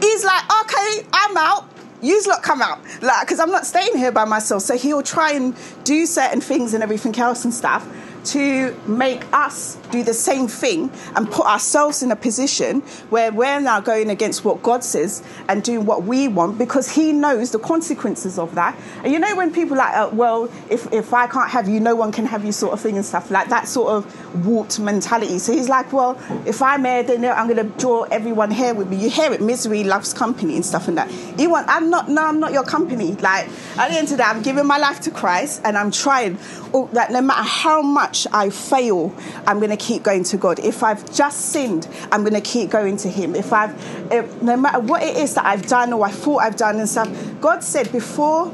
he's 0.00 0.24
like, 0.24 0.44
okay, 0.62 1.06
I'm 1.12 1.36
out 1.36 1.68
you 2.00 2.22
lot 2.28 2.42
come 2.42 2.62
out 2.62 2.78
like 3.02 3.26
because 3.26 3.40
i'm 3.40 3.50
not 3.50 3.66
staying 3.66 3.96
here 3.96 4.12
by 4.12 4.24
myself 4.24 4.62
so 4.62 4.76
he'll 4.76 5.02
try 5.02 5.32
and 5.32 5.56
do 5.84 6.06
certain 6.06 6.40
things 6.40 6.74
and 6.74 6.82
everything 6.82 7.16
else 7.18 7.44
and 7.44 7.52
stuff 7.52 7.86
to 8.32 8.74
make 8.86 9.24
us 9.32 9.76
do 9.90 10.02
the 10.02 10.14
same 10.14 10.48
thing 10.48 10.90
and 11.16 11.30
put 11.30 11.46
ourselves 11.46 12.02
in 12.02 12.10
a 12.10 12.16
position 12.16 12.80
where 13.10 13.32
we're 13.32 13.60
now 13.60 13.80
going 13.80 14.10
against 14.10 14.44
what 14.44 14.62
God 14.62 14.84
says 14.84 15.22
and 15.48 15.62
doing 15.62 15.86
what 15.86 16.04
we 16.04 16.28
want 16.28 16.58
because 16.58 16.90
He 16.90 17.12
knows 17.12 17.52
the 17.52 17.58
consequences 17.58 18.38
of 18.38 18.54
that. 18.54 18.78
And 19.02 19.12
you 19.12 19.18
know, 19.18 19.34
when 19.34 19.52
people 19.52 19.76
like, 19.76 19.94
uh, 19.94 20.10
well, 20.12 20.50
if, 20.70 20.92
if 20.92 21.14
I 21.14 21.26
can't 21.26 21.50
have 21.50 21.68
you, 21.68 21.80
no 21.80 21.94
one 21.94 22.12
can 22.12 22.26
have 22.26 22.44
you, 22.44 22.52
sort 22.52 22.72
of 22.72 22.80
thing 22.80 22.96
and 22.96 23.04
stuff 23.04 23.30
like 23.30 23.48
that, 23.48 23.68
sort 23.68 23.90
of 23.90 24.46
warped 24.46 24.78
mentality. 24.78 25.38
So 25.38 25.52
He's 25.52 25.68
like, 25.68 25.92
well, 25.92 26.20
if 26.46 26.60
I'm 26.60 26.84
here, 26.84 27.02
then 27.02 27.24
I'm 27.24 27.48
going 27.48 27.56
to 27.56 27.78
draw 27.78 28.02
everyone 28.04 28.50
here 28.50 28.74
with 28.74 28.88
me. 28.88 28.96
You 28.96 29.10
hear 29.10 29.32
it, 29.32 29.40
misery 29.40 29.84
loves 29.84 30.12
company 30.12 30.54
and 30.56 30.64
stuff 30.64 30.88
and 30.88 30.98
that. 30.98 31.10
You 31.38 31.50
want, 31.50 31.66
I'm 31.68 31.88
not, 31.90 32.08
no, 32.08 32.26
I'm 32.26 32.40
not 32.40 32.52
your 32.52 32.64
company. 32.64 33.12
Like, 33.12 33.48
at 33.78 33.90
the 33.90 33.96
end 33.96 34.10
of 34.10 34.18
that, 34.18 34.34
I'm 34.34 34.42
giving 34.42 34.66
my 34.66 34.78
life 34.78 35.00
to 35.00 35.10
Christ 35.10 35.62
and 35.64 35.78
I'm 35.78 35.90
trying, 35.90 36.38
oh, 36.74 36.90
like, 36.92 37.10
no 37.10 37.22
matter 37.22 37.42
how 37.42 37.82
much 37.82 38.17
I 38.32 38.50
fail, 38.50 39.14
I'm 39.46 39.58
going 39.58 39.70
to 39.70 39.76
keep 39.76 40.02
going 40.02 40.24
to 40.24 40.36
God. 40.36 40.58
If 40.58 40.82
I've 40.82 41.12
just 41.14 41.52
sinned, 41.52 41.88
I'm 42.10 42.22
going 42.22 42.34
to 42.34 42.40
keep 42.40 42.70
going 42.70 42.96
to 42.98 43.08
Him. 43.08 43.34
If 43.34 43.52
I've, 43.52 43.74
if, 44.12 44.42
no 44.42 44.56
matter 44.56 44.80
what 44.80 45.02
it 45.02 45.16
is 45.16 45.34
that 45.34 45.44
I've 45.44 45.66
done 45.66 45.92
or 45.92 46.04
I 46.04 46.10
thought 46.10 46.38
I've 46.38 46.56
done 46.56 46.78
and 46.78 46.88
stuff, 46.88 47.10
God 47.40 47.62
said, 47.62 47.90
before 47.92 48.52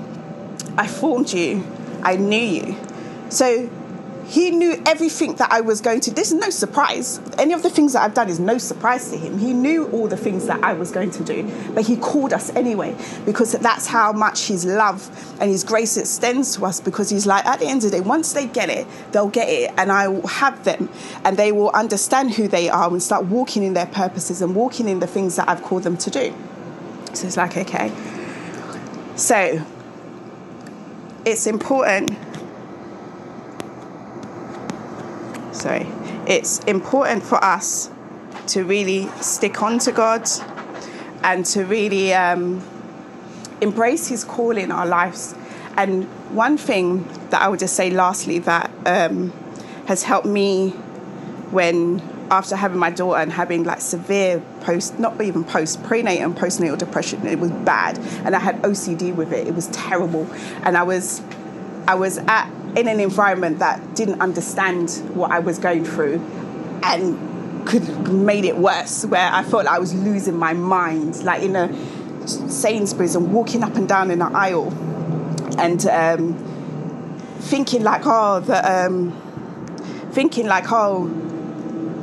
I 0.76 0.86
formed 0.86 1.32
you, 1.32 1.66
I 2.02 2.16
knew 2.16 2.36
you. 2.36 2.76
So 3.28 3.68
he 4.26 4.50
knew 4.50 4.82
everything 4.86 5.34
that 5.36 5.52
I 5.52 5.60
was 5.60 5.80
going 5.80 6.00
to. 6.00 6.10
This 6.10 6.32
is 6.32 6.38
no 6.38 6.50
surprise. 6.50 7.20
Any 7.38 7.52
of 7.52 7.62
the 7.62 7.70
things 7.70 7.92
that 7.92 8.02
I've 8.02 8.14
done 8.14 8.28
is 8.28 8.40
no 8.40 8.58
surprise 8.58 9.10
to 9.10 9.16
him. 9.16 9.38
He 9.38 9.52
knew 9.52 9.86
all 9.88 10.08
the 10.08 10.16
things 10.16 10.46
that 10.46 10.62
I 10.64 10.72
was 10.72 10.90
going 10.90 11.10
to 11.12 11.24
do, 11.24 11.50
but 11.74 11.86
he 11.86 11.96
called 11.96 12.32
us 12.32 12.50
anyway 12.56 12.96
because 13.26 13.52
that's 13.52 13.86
how 13.86 14.12
much 14.12 14.46
his 14.46 14.64
love 14.64 15.08
and 15.40 15.50
his 15.50 15.64
grace 15.64 15.96
extends 15.96 16.56
to 16.56 16.66
us. 16.66 16.80
Because 16.80 17.10
he's 17.10 17.26
like, 17.26 17.44
at 17.44 17.60
the 17.60 17.66
end 17.66 17.84
of 17.84 17.90
the 17.90 17.98
day, 17.98 18.00
once 18.00 18.32
they 18.32 18.46
get 18.46 18.70
it, 18.70 18.86
they'll 19.12 19.28
get 19.28 19.48
it, 19.48 19.72
and 19.76 19.92
I 19.92 20.08
will 20.08 20.26
have 20.26 20.64
them, 20.64 20.88
and 21.24 21.36
they 21.36 21.52
will 21.52 21.70
understand 21.70 22.34
who 22.34 22.48
they 22.48 22.68
are 22.68 22.90
and 22.90 23.02
start 23.02 23.26
walking 23.26 23.62
in 23.62 23.74
their 23.74 23.86
purposes 23.86 24.40
and 24.40 24.54
walking 24.54 24.88
in 24.88 25.00
the 25.00 25.06
things 25.06 25.36
that 25.36 25.48
I've 25.48 25.62
called 25.62 25.82
them 25.82 25.96
to 25.98 26.10
do. 26.10 26.34
So 27.12 27.26
it's 27.26 27.36
like, 27.36 27.56
okay. 27.56 27.92
So 29.16 29.64
it's 31.24 31.46
important 31.46 32.16
sorry, 35.64 35.86
it's 36.26 36.58
important 36.64 37.22
for 37.22 37.42
us 37.42 37.90
to 38.48 38.64
really 38.64 39.08
stick 39.22 39.62
on 39.62 39.78
to 39.78 39.92
God 39.92 40.28
and 41.22 41.46
to 41.46 41.64
really 41.64 42.12
um, 42.12 42.62
embrace 43.62 44.08
His 44.08 44.24
call 44.24 44.58
in 44.58 44.70
our 44.70 44.84
lives. 44.84 45.34
And 45.78 46.04
one 46.36 46.58
thing 46.58 47.08
that 47.30 47.40
I 47.40 47.48
would 47.48 47.60
just 47.60 47.76
say 47.76 47.88
lastly 47.88 48.40
that 48.40 48.70
um, 48.84 49.32
has 49.86 50.02
helped 50.02 50.26
me 50.26 50.68
when 51.50 52.02
after 52.30 52.56
having 52.56 52.78
my 52.78 52.90
daughter 52.90 53.20
and 53.20 53.32
having 53.32 53.64
like 53.64 53.80
severe 53.80 54.42
post, 54.60 54.98
not 54.98 55.18
even 55.22 55.44
post, 55.44 55.82
prenatal 55.84 56.24
and 56.24 56.36
postnatal 56.36 56.76
depression, 56.76 57.26
it 57.26 57.38
was 57.38 57.50
bad, 57.50 57.98
and 58.26 58.36
I 58.36 58.38
had 58.38 58.60
OCD 58.60 59.14
with 59.14 59.32
it. 59.32 59.48
It 59.48 59.54
was 59.54 59.68
terrible, 59.68 60.30
and 60.62 60.76
I 60.76 60.82
was, 60.82 61.22
I 61.88 61.94
was 61.94 62.18
at 62.18 62.50
in 62.76 62.88
an 62.88 63.00
environment 63.00 63.60
that 63.60 63.94
didn't 63.94 64.20
understand 64.20 64.90
what 65.14 65.30
I 65.30 65.38
was 65.38 65.58
going 65.58 65.84
through 65.84 66.20
and 66.82 67.66
could 67.66 68.12
made 68.12 68.44
it 68.44 68.56
worse 68.56 69.04
where 69.06 69.30
I 69.32 69.42
felt 69.42 69.64
like 69.64 69.76
I 69.76 69.78
was 69.78 69.94
losing 69.94 70.36
my 70.36 70.52
mind 70.52 71.22
like 71.24 71.42
in 71.42 71.56
a 71.56 71.72
Sainsbury's 72.26 73.14
and 73.14 73.32
walking 73.32 73.62
up 73.62 73.76
and 73.76 73.88
down 73.88 74.10
in 74.10 74.20
an 74.20 74.34
aisle 74.34 74.68
and 75.58 75.86
um, 75.86 76.34
thinking 77.38 77.82
like 77.82 78.02
oh 78.04 78.40
the 78.40 78.86
um, 78.86 79.12
thinking 80.12 80.46
like 80.46 80.70
oh 80.70 81.06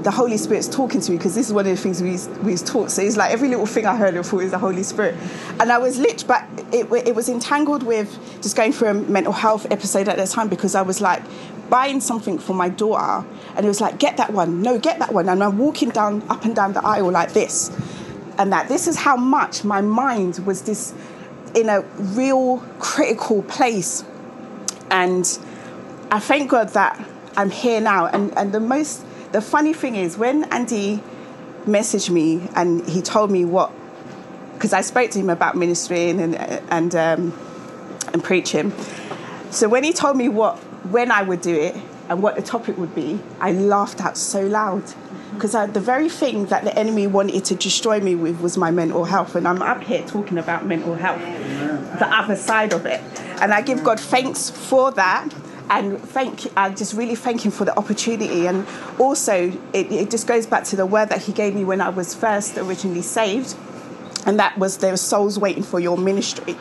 the 0.03 0.11
Holy 0.11 0.37
Spirit's 0.37 0.67
talking 0.67 0.99
to 1.01 1.11
me 1.11 1.17
because 1.17 1.35
this 1.35 1.47
is 1.47 1.53
one 1.53 1.67
of 1.67 1.75
the 1.75 1.81
things 1.81 2.01
we 2.01 2.17
we 2.43 2.57
taught. 2.57 2.91
So 2.91 3.01
it's 3.01 3.17
like 3.17 3.31
every 3.31 3.49
little 3.49 3.65
thing 3.65 3.85
I 3.85 3.95
heard 3.95 4.15
of 4.15 4.33
is 4.33 4.51
the 4.51 4.57
Holy 4.57 4.83
Spirit, 4.83 5.15
and 5.59 5.71
I 5.71 5.77
was 5.77 5.99
lit, 5.99 6.25
but 6.27 6.43
it, 6.71 6.91
it 7.07 7.15
was 7.15 7.29
entangled 7.29 7.83
with 7.83 8.17
just 8.41 8.55
going 8.55 8.73
through 8.73 8.89
a 8.89 8.93
mental 8.93 9.33
health 9.33 9.67
episode 9.69 10.07
at 10.07 10.17
that 10.17 10.29
time 10.29 10.49
because 10.49 10.75
I 10.75 10.81
was 10.81 11.01
like 11.01 11.21
buying 11.69 12.01
something 12.01 12.37
for 12.37 12.53
my 12.53 12.69
daughter, 12.69 13.25
and 13.55 13.65
it 13.65 13.69
was 13.69 13.81
like 13.81 13.99
get 13.99 14.17
that 14.17 14.33
one, 14.33 14.61
no, 14.61 14.79
get 14.79 14.99
that 14.99 15.13
one, 15.13 15.29
and 15.29 15.43
I'm 15.43 15.57
walking 15.57 15.89
down 15.89 16.23
up 16.29 16.45
and 16.45 16.55
down 16.55 16.73
the 16.73 16.85
aisle 16.85 17.11
like 17.11 17.33
this, 17.33 17.69
and 18.37 18.51
that 18.51 18.67
this 18.67 18.87
is 18.87 18.97
how 18.97 19.15
much 19.15 19.63
my 19.63 19.81
mind 19.81 20.39
was 20.45 20.63
this 20.63 20.93
in 21.55 21.69
a 21.69 21.81
real 22.15 22.57
critical 22.79 23.43
place, 23.43 24.03
and 24.89 25.39
I 26.11 26.19
thank 26.19 26.49
God 26.49 26.69
that 26.69 26.99
I'm 27.37 27.51
here 27.51 27.79
now, 27.79 28.07
and 28.07 28.35
and 28.37 28.51
the 28.51 28.59
most 28.59 29.05
the 29.31 29.41
funny 29.41 29.73
thing 29.73 29.95
is, 29.95 30.17
when 30.17 30.43
Andy 30.45 31.01
messaged 31.65 32.09
me 32.09 32.47
and 32.55 32.87
he 32.87 33.01
told 33.01 33.31
me 33.31 33.45
what, 33.45 33.71
because 34.53 34.73
I 34.73 34.81
spoke 34.81 35.11
to 35.11 35.19
him 35.19 35.29
about 35.29 35.55
ministering 35.55 36.19
and 36.19 36.35
and 36.35 36.95
um, 36.95 37.39
and 38.13 38.23
preaching. 38.23 38.73
So 39.49 39.67
when 39.67 39.83
he 39.83 39.93
told 39.93 40.17
me 40.17 40.29
what 40.29 40.57
when 40.89 41.11
I 41.11 41.23
would 41.23 41.41
do 41.41 41.55
it 41.55 41.75
and 42.09 42.21
what 42.21 42.35
the 42.35 42.41
topic 42.41 42.77
would 42.77 42.93
be, 42.93 43.19
I 43.39 43.51
laughed 43.51 44.01
out 44.01 44.17
so 44.17 44.45
loud. 44.45 44.83
Because 45.33 45.53
the 45.53 45.79
very 45.79 46.09
thing 46.09 46.47
that 46.47 46.65
the 46.65 46.77
enemy 46.77 47.07
wanted 47.07 47.45
to 47.45 47.55
destroy 47.55 48.01
me 48.01 48.15
with 48.15 48.41
was 48.41 48.57
my 48.57 48.69
mental 48.69 49.05
health, 49.05 49.33
and 49.35 49.47
I'm 49.47 49.61
up 49.61 49.81
here 49.81 50.05
talking 50.05 50.37
about 50.37 50.65
mental 50.65 50.93
health, 50.93 51.21
the 51.99 52.05
other 52.05 52.35
side 52.35 52.73
of 52.73 52.85
it, 52.85 53.01
and 53.41 53.53
I 53.53 53.61
give 53.61 53.81
God 53.81 53.97
thanks 53.97 54.49
for 54.49 54.91
that 54.91 55.33
and 55.71 55.99
thank 55.99 56.45
I 56.55 56.69
just 56.69 56.93
really 56.93 57.15
thank 57.15 57.43
him 57.43 57.51
for 57.51 57.65
the 57.65 57.75
opportunity 57.75 58.45
and 58.45 58.67
also 58.99 59.51
it, 59.73 59.91
it 59.91 60.11
just 60.11 60.27
goes 60.27 60.45
back 60.45 60.65
to 60.65 60.75
the 60.75 60.85
word 60.85 61.09
that 61.09 61.23
he 61.23 61.31
gave 61.31 61.55
me 61.55 61.63
when 61.63 61.81
I 61.81 61.89
was 61.89 62.13
first 62.13 62.57
originally 62.57 63.01
saved 63.01 63.55
and 64.27 64.37
that 64.37 64.57
was 64.59 64.77
there 64.77 64.91
were 64.91 64.97
souls 64.97 65.39
waiting 65.39 65.63
for 65.63 65.79
your 65.79 65.97
ministry 65.97 66.55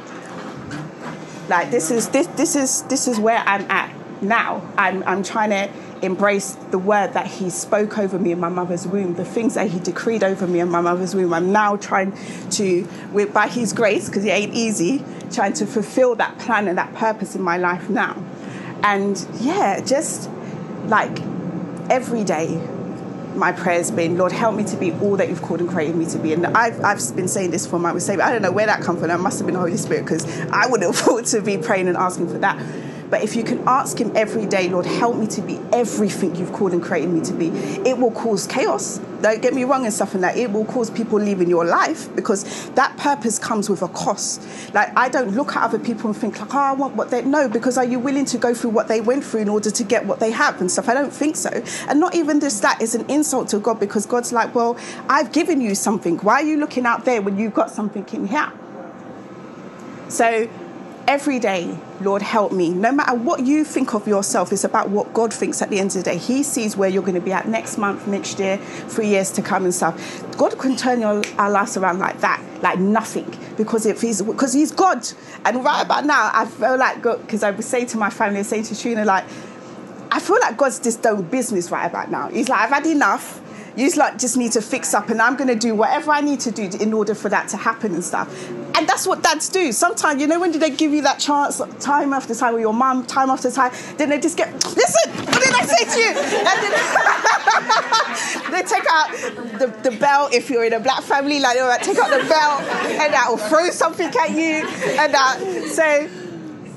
like 1.49 1.71
this 1.71 1.91
is 1.91 2.09
this 2.09 2.27
this 2.29 2.57
is 2.57 2.83
this 2.85 3.07
is 3.07 3.21
where 3.21 3.43
I'm 3.45 3.71
at 3.71 3.95
now. 4.23 4.63
I'm, 4.77 5.03
I'm 5.05 5.23
trying 5.23 5.51
to 5.51 5.71
embrace 6.05 6.53
the 6.71 6.79
word 6.79 7.13
that 7.13 7.27
he 7.27 7.51
spoke 7.51 7.99
over 7.99 8.19
me 8.19 8.33
in 8.33 8.41
my 8.41 8.49
mother's 8.49 8.87
womb, 8.87 9.15
the 9.15 9.25
things 9.25 9.55
that 9.55 9.71
he 9.71 9.79
decreed 9.79 10.25
over 10.25 10.47
me 10.47 10.61
in 10.61 10.69
my 10.69 10.81
mother's 10.81 11.15
womb. 11.15 11.33
I'm 11.35 11.53
now 11.53 11.77
trying 11.77 12.17
to, 12.51 12.87
by 13.33 13.49
his 13.49 13.73
grace, 13.73 14.09
because 14.09 14.25
it 14.25 14.31
ain't 14.31 14.55
easy, 14.55 15.05
trying 15.31 15.53
to 15.55 15.67
fulfill 15.67 16.15
that 16.17 16.39
plan 16.39 16.69
and 16.69 16.79
that 16.79 16.95
purpose 16.95 17.35
in 17.35 17.43
my 17.43 17.59
life 17.59 17.89
now. 17.91 18.23
And 18.83 19.27
yeah, 19.41 19.81
just 19.81 20.31
like 20.87 21.21
every 21.91 22.25
day, 22.25 22.61
my 23.35 23.53
prayer's 23.53 23.91
been, 23.91 24.17
Lord, 24.19 24.33
help 24.33 24.55
me 24.55 24.65
to 24.65 24.77
be 24.77 24.93
all 24.93 25.17
that 25.17 25.29
you've 25.29 25.43
called 25.43 25.61
and 25.61 25.69
created 25.69 25.97
me 25.97 26.07
to 26.07 26.19
be. 26.19 26.33
And 26.33 26.47
I've, 26.47 26.81
I've 26.83 27.17
been 27.17 27.29
saying 27.29 27.51
this 27.51 27.67
for 27.67 27.79
my 27.79 27.97
Savior. 27.99 28.23
I 28.25 28.33
don't 28.33 28.43
know 28.43 28.53
where 28.53 28.67
that 28.67 28.83
come 28.83 28.97
from. 28.97 29.11
It 29.11 29.19
must 29.19 29.39
have 29.39 29.47
been 29.47 29.55
the 29.55 29.61
Holy 29.61 29.77
Spirit 29.77 30.05
because 30.05 30.27
I 30.51 30.67
wouldn't 30.67 30.95
have 30.95 31.05
thought 31.05 31.27
to 31.27 31.41
be 31.41 31.59
praying 31.59 31.89
and 31.89 31.97
asking 31.97 32.29
for 32.29 32.39
that. 32.39 32.59
But 33.11 33.23
if 33.23 33.35
you 33.35 33.43
can 33.43 33.63
ask 33.67 34.01
Him 34.01 34.13
every 34.17 34.47
day, 34.47 34.69
Lord, 34.69 34.87
help 34.87 35.17
me 35.17 35.27
to 35.29 35.43
be 35.43 35.61
everything 35.73 36.37
you've 36.37 36.53
called 36.53 36.73
and 36.73 36.83
created 36.83 37.11
me 37.11 37.21
to 37.23 37.33
be, 37.33 37.49
it 37.89 37.99
will 37.99 38.13
cause 38.13 38.47
chaos. 38.47 39.01
Don't 39.21 39.43
get 39.43 39.53
me 39.53 39.65
wrong 39.65 39.85
and 39.85 39.93
stuff 39.93 40.15
and 40.15 40.23
that. 40.23 40.37
It 40.37 40.51
will 40.51 40.65
cause 40.65 40.89
people 40.89 41.19
leaving 41.19 41.51
your 41.51 41.65
life 41.65 42.15
because 42.17 42.71
that 42.71 42.97
purpose 42.97 43.39
comes 43.39 43.69
with 43.69 43.83
a 43.83 43.89
cost. 43.89 44.43
Like, 44.73 44.97
I 44.97 45.09
don't 45.09 45.35
look 45.35 45.57
at 45.57 45.63
other 45.63 45.79
people 45.79 46.09
and 46.11 46.17
think, 46.17 46.41
like, 46.41 46.55
oh, 46.55 46.59
I 46.59 46.73
want 46.73 46.95
what 46.95 47.11
they. 47.11 47.23
know, 47.23 47.49
because 47.49 47.77
are 47.77 47.85
you 47.85 47.99
willing 47.99 48.25
to 48.27 48.39
go 48.39 48.55
through 48.55 48.71
what 48.71 48.89
they 48.89 49.01
went 49.01 49.25
through 49.25 49.41
in 49.41 49.49
order 49.49 49.71
to 49.71 49.85
get 49.85 50.07
what 50.07 50.21
they 50.21 50.31
have 50.31 50.61
and 50.61 50.71
stuff? 50.71 50.89
I 50.89 50.95
don't 50.95 51.13
think 51.13 51.37
so. 51.37 51.51
And 51.89 52.01
not 52.01 52.15
even 52.15 52.41
just 52.41 52.63
that 52.63 52.81
is 52.81 52.95
an 52.95 53.11
insult 53.11 53.49
to 53.49 53.59
God 53.59 53.81
because 53.81 54.07
God's 54.07 54.33
like, 54.33 54.55
well, 54.55 54.79
I've 55.09 55.33
given 55.33 55.61
you 55.61 55.75
something. 55.75 56.17
Why 56.19 56.35
are 56.35 56.45
you 56.45 56.59
looking 56.59 56.87
out 56.87 57.05
there 57.05 57.21
when 57.21 57.39
you've 57.39 57.55
got 57.55 57.71
something 57.71 58.07
in 58.13 58.27
here? 58.29 58.53
So, 60.09 60.49
every 61.07 61.39
day, 61.39 61.77
Lord, 62.01 62.23
help 62.23 62.53
me. 62.53 62.71
No 62.71 62.93
matter 62.93 63.15
what 63.15 63.47
you 63.47 63.65
think 63.65 63.95
of 63.95 64.07
yourself, 64.07 64.53
it's 64.53 64.65
about 64.65 64.91
what 64.91 65.13
God 65.13 65.33
thinks 65.33 65.61
at 65.63 65.71
the 65.71 65.79
end 65.79 65.91
of 65.91 66.05
the 66.05 66.11
day. 66.11 66.17
He 66.17 66.43
sees 66.43 66.77
where 66.77 66.89
you're 66.89 67.03
going 67.03 67.15
to 67.15 67.21
be 67.21 67.33
at 67.33 67.49
next 67.49 67.79
month, 67.79 68.07
next 68.07 68.39
year, 68.39 68.57
three 68.59 69.09
years 69.09 69.31
to 69.33 69.43
come 69.43 69.65
and 69.65 69.75
stuff. 69.75 69.97
God 70.37 70.59
can 70.59 70.77
turn 70.77 71.01
your, 71.01 71.23
our 71.39 71.51
lives 71.51 71.77
around 71.77 71.99
like 71.99 72.21
that, 72.21 72.43
like 72.63 72.79
nothing, 72.79 73.33
because 73.57 73.87
if 73.87 74.01
he's 74.01 74.23
because 74.23 74.53
He's 74.53 74.73
God. 74.73 75.07
And 75.45 75.65
right 75.65 75.85
about 75.85 76.05
now, 76.05 76.31
I 76.33 76.47
feel 76.47 76.79
like 76.79 77.03
God, 77.03 77.21
because 77.23 77.43
I 77.43 77.51
was 77.51 77.67
saying 77.67 77.87
to 77.89 77.99
my 77.99 78.11
family, 78.11 78.41
I 78.41 78.43
say 78.43 78.63
to 78.63 78.79
Trina, 78.79 79.05
like, 79.05 79.25
I 80.13 80.21
feel 80.21 80.39
like 80.41 80.57
God's 80.57 80.79
just 80.79 81.03
done 81.03 81.23
business 81.23 81.71
right 81.71 81.87
about 81.87 82.11
now. 82.11 82.29
He's 82.29 82.49
like, 82.49 82.61
I've 82.61 82.71
had 82.71 82.87
enough 82.87 83.41
you 83.81 83.91
like 83.93 84.19
just 84.19 84.37
need 84.37 84.53
to 84.53 84.61
fix 84.61 84.95
up 84.95 85.09
and 85.09 85.21
i'm 85.21 85.37
going 85.37 85.49
to 85.49 85.55
do 85.55 85.75
whatever 85.75 86.11
i 86.13 86.21
need 86.21 86.39
to 86.41 86.51
do 86.51 86.69
in 86.81 86.93
order 86.93 87.15
for 87.15 87.29
that 87.29 87.49
to 87.49 87.57
happen 87.57 87.95
and 87.95 88.05
stuff. 88.05 88.29
And 88.77 88.89
that's 88.89 89.07
what 89.07 89.23
dads 89.23 89.49
do. 89.49 89.73
Sometimes 89.73 90.21
you 90.21 90.27
know 90.27 90.39
when 90.41 90.53
they 90.53 90.71
give 90.71 90.93
you 90.93 91.03
that 91.03 91.19
chance 91.19 91.61
time 91.81 92.13
after 92.13 92.35
time 92.35 92.55
with 92.55 92.63
your 92.63 92.73
mum 92.73 93.05
time 93.07 93.31
after 93.31 93.51
time 93.51 93.73
then 93.97 94.09
they 94.11 94.21
just 94.21 94.37
get 94.37 94.53
listen 94.65 95.11
what 95.11 95.43
did 95.43 95.55
i 95.55 95.65
say 95.65 95.85
to 95.85 95.99
you 96.01 96.15
then, 96.47 96.73
they 98.53 98.63
take 98.63 98.85
out 98.91 99.11
the, 99.59 99.91
the 99.91 99.97
belt 99.97 100.33
if 100.33 100.51
you're 100.51 100.65
in 100.65 100.73
a 100.73 100.81
black 100.81 101.03
family 101.03 101.41
like 101.41 101.57
they 101.57 101.93
take 101.93 101.99
out 101.99 102.11
the 102.11 102.29
belt 102.29 102.63
and 103.01 103.13
that 103.13 103.27
will 103.29 103.37
throw 103.37 103.71
something 103.71 104.07
at 104.07 104.31
you 104.31 104.67
and 104.99 105.15
that 105.15 105.39
so 105.69 106.09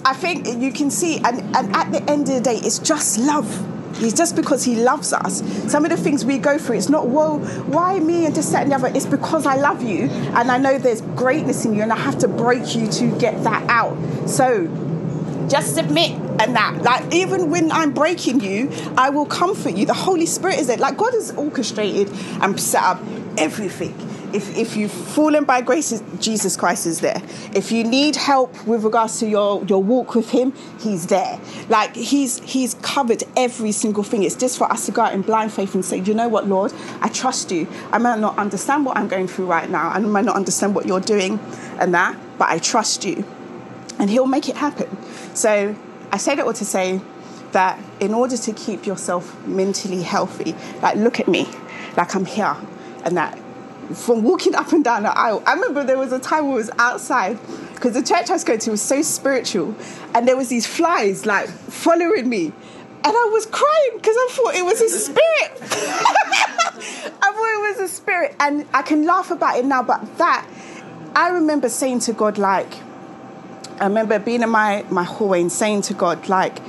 I 0.06 0.13
think 0.13 0.62
you 0.62 0.74
can 0.74 0.92
see, 0.92 1.20
and, 1.20 1.39
and 1.56 1.74
at 1.74 1.89
the 1.94 2.04
end 2.12 2.28
of 2.28 2.36
the 2.36 2.42
day, 2.42 2.58
it's 2.58 2.78
just 2.80 3.18
love 3.18 3.73
it's 3.97 4.13
just 4.13 4.36
because 4.36 4.63
He 4.63 4.75
loves 4.75 5.13
us. 5.13 5.41
Some 5.71 5.86
of 5.86 5.91
the 5.91 5.97
things 5.97 6.25
we 6.25 6.38
go 6.38 6.58
through, 6.58 6.77
it's 6.77 6.89
not, 6.89 7.08
whoa, 7.08 7.39
why 7.39 7.99
me 7.99 8.25
and 8.25 8.36
just 8.36 8.51
that 8.51 8.63
and 8.63 8.71
the 8.71 8.75
other. 8.75 8.88
It's 8.88 9.06
because 9.06 9.45
I 9.45 9.56
love 9.56 9.84
you 9.84 10.08
and 10.10 10.51
I 10.51 10.58
know 10.58 10.77
there's 10.77 11.01
greatness 11.01 11.65
in 11.65 11.73
you 11.75 11.82
and 11.82 11.93
I 11.93 11.97
have 11.97 12.17
to 12.19 12.27
break 12.27 12.75
you 12.75 12.88
to 12.88 13.17
get 13.19 13.43
that 13.43 13.63
out. 13.69 13.97
So 14.27 14.67
just 15.49 15.75
submit 15.75 16.12
and 16.39 16.56
that. 16.56 16.82
Like, 16.82 17.13
even 17.13 17.49
when 17.49 17.71
I'm 17.71 17.91
breaking 17.91 18.41
you, 18.41 18.71
I 18.97 19.10
will 19.10 19.25
comfort 19.25 19.75
you. 19.75 19.86
The 19.86 19.93
Holy 19.93 20.25
Spirit 20.25 20.60
is 20.60 20.67
there. 20.67 20.77
Like, 20.77 20.97
God 20.97 21.13
has 21.13 21.32
orchestrated 21.32 22.10
and 22.41 22.60
set 22.60 22.84
up 22.84 23.01
everything 23.38 23.95
if, 24.34 24.58
if 24.58 24.76
you've 24.76 24.91
fallen 24.91 25.43
by 25.43 25.62
grace, 25.62 26.02
Jesus 26.19 26.58
Christ 26.58 26.86
is 26.86 27.02
there. 27.02 27.22
If 27.54 27.72
you 27.72 27.84
need 27.84 28.15
help 28.15 28.65
with 28.65 28.84
regards 28.84 29.19
to 29.19 29.28
your, 29.28 29.63
your 29.65 29.82
walk 29.82 30.15
with 30.15 30.32
Him, 30.32 30.54
He's 30.80 31.08
there. 31.08 31.39
Like 31.69 31.96
He's 31.96 32.39
He's 32.39 32.74
covered 32.76 33.24
every 33.38 33.72
single 33.72 34.04
thing. 34.04 34.24
It's 34.24 34.36
just 34.36 34.58
for 34.58 34.72
us 34.72 34.86
to 34.88 34.91
go 34.91 35.04
out 35.04 35.13
in 35.13 35.22
blind 35.22 35.54
faith 35.54 35.76
and 35.76 35.86
say, 35.86 36.00
you 36.00 36.13
know 36.13 36.28
what, 36.28 36.48
Lord, 36.48 36.74
I 37.02 37.10
trust 37.10 37.52
you. 37.52 37.67
I 37.91 37.98
might 37.98 38.19
not 38.19 38.38
understand 38.38 38.86
what 38.86 38.98
I'm 38.98 39.08
going 39.08 39.28
through 39.28 39.46
right 39.46 39.69
now, 39.69 39.89
I 39.89 40.00
might 40.00 40.26
not 40.26 40.36
understand 40.36 40.76
what 40.76 40.88
you're 40.88 41.00
doing 41.00 41.39
and 41.80 41.93
that, 41.93 42.17
but 42.38 42.50
I 42.50 42.58
trust 42.58 43.06
you. 43.06 43.26
And 44.00 44.10
He'll 44.10 44.26
make 44.26 44.50
it 44.50 44.58
happen. 44.58 44.98
So 45.36 45.76
I 46.12 46.17
say 46.17 46.36
that 46.36 46.46
all 46.46 46.54
to 46.54 46.65
say 46.65 47.02
that 47.52 47.80
in 48.00 48.13
order 48.13 48.36
to 48.36 48.54
keep 48.54 48.86
yourself 48.86 49.46
mentally 49.48 50.02
healthy, 50.02 50.56
like 50.82 50.96
look 50.96 51.19
at 51.19 51.28
me, 51.28 51.48
like 51.96 52.15
I'm 52.15 52.26
here, 52.26 52.58
and 53.04 53.15
that 53.17 53.38
from 53.93 54.24
walking 54.24 54.56
up 54.56 54.72
and 54.72 54.84
down 54.84 55.04
the 55.04 55.17
aisle. 55.17 55.43
I 55.46 55.54
remember 55.54 55.84
there 55.84 55.98
was 55.98 56.12
a 56.12 56.19
time 56.19 56.50
we 56.50 56.56
was 56.56 56.69
outside 56.80 57.39
because 57.74 57.93
the 57.93 58.04
church 58.04 58.30
I 58.30 58.34
was 58.34 58.43
going 58.43 58.60
to 58.60 58.72
was 58.72 58.82
so 58.82 59.02
spiritual, 59.02 59.76
and 60.13 60.28
there 60.28 60.38
was 60.38 60.50
these 60.50 60.65
flies 60.65 61.26
like 61.26 61.50
following 61.50 62.30
me, 62.30 62.46
and 62.46 62.54
I 63.06 63.30
was 63.32 63.46
crying 63.46 63.91
because 63.96 64.15
I 64.15 64.28
thought 64.32 64.56
it 64.56 64.65
was 64.65 64.82
a 64.82 64.89
spirit. 64.89 65.62
I 67.22 67.32
thought 67.32 67.76
it 67.76 67.78
was 67.78 67.91
a 67.91 67.93
spirit, 67.93 68.36
and 68.39 68.65
I 68.74 68.82
can 68.82 69.06
laugh 69.06 69.32
about 69.32 69.58
it 69.58 69.65
now, 69.65 69.84
but 69.84 70.17
that 70.17 70.48
I 71.15 71.30
remember 71.30 71.69
saying 71.69 72.00
to 72.02 72.13
God 72.13 72.38
like. 72.38 72.74
I 73.80 73.88
remember 73.88 74.19
being 74.19 74.43
in 74.43 74.50
my, 74.50 74.86
my 74.89 75.04
hallway 75.04 75.41
and 75.41 75.52
saying 75.52 75.82
to 75.84 75.93
God, 75.93 76.30
like, 76.30 76.60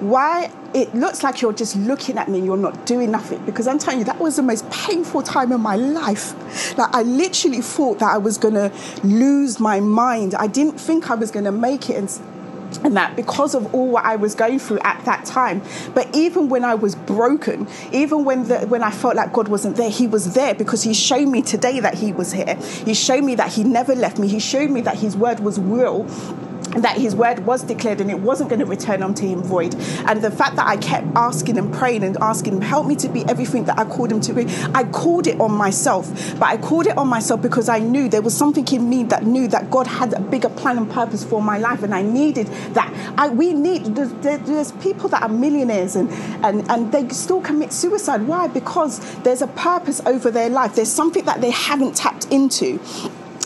why 0.00 0.52
it 0.74 0.94
looks 0.94 1.22
like 1.22 1.40
you're 1.40 1.52
just 1.52 1.76
looking 1.76 2.16
at 2.16 2.28
me 2.28 2.38
and 2.38 2.46
you're 2.46 2.56
not 2.56 2.86
doing 2.86 3.10
nothing 3.10 3.44
because 3.44 3.66
I'm 3.66 3.78
telling 3.78 3.98
you 3.98 4.04
that 4.04 4.18
was 4.18 4.36
the 4.36 4.42
most 4.42 4.68
painful 4.70 5.22
time 5.22 5.52
in 5.52 5.60
my 5.60 5.76
life. 5.76 6.76
Like 6.78 6.94
I 6.94 7.02
literally 7.02 7.60
thought 7.60 7.98
that 7.98 8.12
I 8.14 8.18
was 8.18 8.38
gonna 8.38 8.72
lose 9.02 9.58
my 9.58 9.80
mind. 9.80 10.34
I 10.34 10.46
didn't 10.46 10.78
think 10.80 11.10
I 11.10 11.14
was 11.14 11.30
gonna 11.30 11.52
make 11.52 11.90
it 11.90 11.96
and 11.96 12.08
and 12.84 12.96
that 12.96 13.16
because 13.16 13.54
of 13.54 13.74
all 13.74 13.88
what 13.88 14.04
I 14.04 14.14
was 14.14 14.34
going 14.36 14.60
through 14.60 14.78
at 14.84 15.04
that 15.04 15.24
time. 15.24 15.60
But 15.92 16.14
even 16.14 16.48
when 16.48 16.64
I 16.64 16.76
was 16.76 16.94
broken, 16.94 17.66
even 17.92 18.24
when 18.24 18.46
the, 18.46 18.60
when 18.60 18.82
I 18.82 18.92
felt 18.92 19.16
like 19.16 19.32
God 19.32 19.48
wasn't 19.48 19.76
there, 19.76 19.90
He 19.90 20.06
was 20.06 20.34
there 20.34 20.54
because 20.54 20.82
He 20.84 20.94
showed 20.94 21.26
me 21.26 21.42
today 21.42 21.80
that 21.80 21.94
He 21.94 22.12
was 22.12 22.32
here. 22.32 22.54
He 22.54 22.94
showed 22.94 23.24
me 23.24 23.34
that 23.34 23.52
He 23.52 23.64
never 23.64 23.94
left 23.94 24.18
me. 24.18 24.28
He 24.28 24.38
showed 24.38 24.70
me 24.70 24.80
that 24.82 24.98
His 24.98 25.16
word 25.16 25.40
was 25.40 25.58
real 25.58 26.06
that 26.76 26.96
his 26.96 27.14
word 27.14 27.40
was 27.40 27.62
declared 27.62 28.00
and 28.00 28.10
it 28.10 28.20
wasn't 28.20 28.48
going 28.48 28.60
to 28.60 28.66
return 28.66 29.02
unto 29.02 29.26
him 29.26 29.42
void. 29.42 29.74
And 30.06 30.22
the 30.22 30.30
fact 30.30 30.56
that 30.56 30.66
I 30.66 30.76
kept 30.76 31.06
asking 31.16 31.58
and 31.58 31.72
praying 31.72 32.04
and 32.04 32.16
asking 32.20 32.54
him, 32.54 32.60
help 32.60 32.86
me 32.86 32.96
to 32.96 33.08
be 33.08 33.24
everything 33.28 33.64
that 33.64 33.78
I 33.78 33.84
called 33.84 34.12
him 34.12 34.20
to 34.22 34.32
be, 34.32 34.46
I 34.74 34.84
called 34.84 35.26
it 35.26 35.40
on 35.40 35.52
myself. 35.52 36.08
But 36.38 36.44
I 36.44 36.56
called 36.56 36.86
it 36.86 36.96
on 36.96 37.08
myself 37.08 37.42
because 37.42 37.68
I 37.68 37.78
knew 37.80 38.08
there 38.08 38.22
was 38.22 38.36
something 38.36 38.66
in 38.72 38.88
me 38.88 39.02
that 39.04 39.24
knew 39.24 39.48
that 39.48 39.70
God 39.70 39.86
had 39.86 40.12
a 40.12 40.20
bigger 40.20 40.48
plan 40.48 40.78
and 40.78 40.90
purpose 40.90 41.24
for 41.24 41.42
my 41.42 41.58
life. 41.58 41.82
And 41.82 41.94
I 41.94 42.02
needed 42.02 42.46
that. 42.74 42.92
I, 43.18 43.28
we 43.28 43.52
need, 43.52 43.96
there's, 43.96 44.12
there's 44.44 44.72
people 44.72 45.08
that 45.10 45.22
are 45.22 45.28
millionaires 45.28 45.96
and, 45.96 46.10
and, 46.44 46.68
and 46.70 46.92
they 46.92 47.08
still 47.08 47.40
commit 47.40 47.72
suicide. 47.72 48.22
Why? 48.22 48.46
Because 48.46 49.00
there's 49.22 49.42
a 49.42 49.48
purpose 49.48 50.00
over 50.06 50.30
their 50.30 50.48
life. 50.50 50.76
There's 50.76 50.92
something 50.92 51.24
that 51.24 51.40
they 51.40 51.50
haven't 51.50 51.96
tapped 51.96 52.26
into 52.26 52.80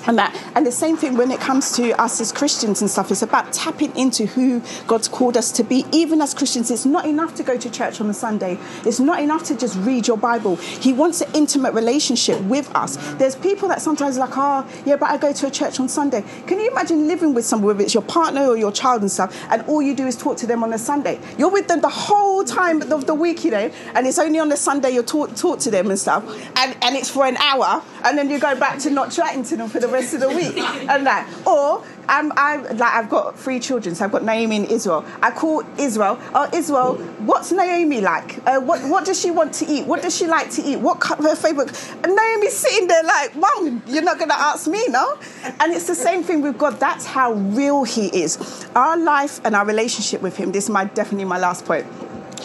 and 0.07 0.19
that 0.19 0.35
and 0.55 0.67
the 0.67 0.73
same 0.73 0.97
thing 0.97 1.17
when 1.17 1.31
it 1.31 1.41
comes 1.41 1.73
to 1.77 1.91
us 2.01 2.21
as 2.21 2.33
christians 2.33 2.81
and 2.81 2.91
stuff 2.91 3.11
it's 3.11 3.23
about 3.23 3.53
tapping 3.53 3.97
into 3.97 4.27
who 4.27 4.61
god's 4.87 5.09
called 5.09 5.37
us 5.37 5.53
to 5.53 5.63
be. 5.63 5.85
Even 5.93 6.21
as 6.21 6.35
christians 6.35 6.71
it's 6.71 6.85
not 6.85 7.07
enough 7.07 7.35
to 7.35 7.43
go 7.43 7.57
to 7.57 7.71
church 7.71 8.01
on 8.01 8.11
a 8.11 8.15
sunday. 8.15 8.59
It's 8.85 9.01
not 9.01 9.21
enough 9.21 9.45
to 9.45 9.57
just 9.57 9.77
read 9.79 10.07
your 10.07 10.17
bible. 10.17 10.57
He 10.57 10.93
wants 10.93 11.21
an 11.21 11.31
intimate 11.35 11.75
relationship 11.75 12.41
with 12.43 12.75
us. 12.75 12.97
There's 13.15 13.37
people 13.37 13.69
that 13.69 13.81
sometimes 13.81 14.19
like 14.19 14.37
oh 14.37 14.67
yeah 14.85 14.97
but 14.97 15.11
i 15.11 15.17
go 15.17 15.33
to 15.33 15.47
a 15.47 15.51
church 15.51 15.81
on 15.81 15.89
sunday. 15.89 16.25
Can 16.47 16.59
you 16.61 16.71
imagine 16.71 17.07
living 17.07 17.35
with 17.35 17.45
someone 17.45 17.69
whether 17.69 17.83
it's 17.83 17.95
your 17.95 18.03
partner 18.03 18.47
or 18.47 18.57
your 18.57 18.73
child 18.73 19.03
and 19.03 19.11
stuff 19.11 19.35
and 19.51 19.63
all 19.63 19.81
you 19.81 19.95
do 19.95 20.07
is 20.07 20.17
talk 20.17 20.37
to 20.39 20.47
them 20.47 20.63
on 20.63 20.73
a 20.73 20.79
sunday? 20.79 21.21
You're 21.39 21.51
with 21.51 21.69
them 21.69 21.81
the 21.81 21.89
whole 21.89 22.45
time 22.45 22.83
of 22.83 23.07
the 23.07 23.15
week 23.15 23.45
you 23.45 23.51
know 23.51 23.71
and 23.95 24.07
it's 24.07 24.19
only 24.19 24.39
on 24.39 24.49
the 24.49 24.57
sunday 24.57 24.91
you 24.91 25.03
talk, 25.03 25.35
talk 25.37 25.59
to 25.61 25.71
them 25.71 25.91
and 25.91 25.99
stuff 25.99 26.25
and, 26.57 26.77
and 26.83 26.97
it's 26.97 27.11
for 27.11 27.27
an 27.27 27.37
hour 27.37 27.83
and 28.05 28.19
then 28.19 28.29
you 28.31 28.39
go 28.39 28.59
back 28.59 28.79
to 28.81 28.91
not 28.91 29.11
chatting 29.11 29.43
to 29.45 29.57
them 29.57 29.69
for 29.69 29.81
the 29.81 29.89
rest 29.95 30.15
of 30.15 30.21
the 30.21 30.29
week 30.29 30.59
and 30.59 31.07
that. 31.07 31.29
Or 31.47 31.85
I'm, 32.09 32.33
I'm 32.37 32.63
like 32.77 32.95
I've 32.95 33.09
got 33.09 33.39
three 33.39 33.61
children, 33.61 33.95
so 33.95 34.05
I've 34.05 34.13
got 34.13 34.25
Naomi 34.25 34.57
and 34.57 34.67
Israel. 34.67 35.05
I 35.23 35.31
call 35.31 35.65
Israel. 35.79 36.19
Oh, 36.35 36.49
Israel, 36.53 36.97
what's 37.25 37.53
Naomi 37.53 38.01
like? 38.01 38.39
Uh, 38.47 38.61
what 38.61 38.83
what 38.89 39.05
does 39.05 39.21
she 39.21 39.31
want 39.31 39.55
to 39.55 39.67
eat? 39.67 39.87
What 39.87 40.03
does 40.03 40.17
she 40.17 40.27
like 40.27 40.51
to 40.51 40.63
eat? 40.63 40.77
What 40.77 41.03
her 41.05 41.37
favorite? 41.37 41.71
And 42.03 42.15
Naomi's 42.15 42.55
sitting 42.55 42.89
there 42.89 43.03
like, 43.03 43.35
Mom, 43.37 43.83
you're 43.87 44.03
not 44.03 44.19
to 44.19 44.35
ask 44.35 44.67
me, 44.67 44.87
no? 44.89 45.19
And 45.61 45.73
it's 45.73 45.87
the 45.87 45.95
same 45.95 46.23
thing 46.23 46.43
with 46.43 46.59
God. 46.59 46.79
That's 46.81 47.07
how 47.07 47.33
real 47.33 47.85
He 47.85 48.07
is. 48.09 48.67
Our 48.75 48.97
life 48.97 49.41
and 49.45 49.55
our 49.55 49.65
relationship 49.65 50.23
with 50.23 50.37
Him. 50.37 50.53
This 50.53 50.65
is 50.65 50.71
my 50.71 50.85
definitely 50.85 51.25
my 51.25 51.39
last 51.39 51.65
point. 51.65 51.87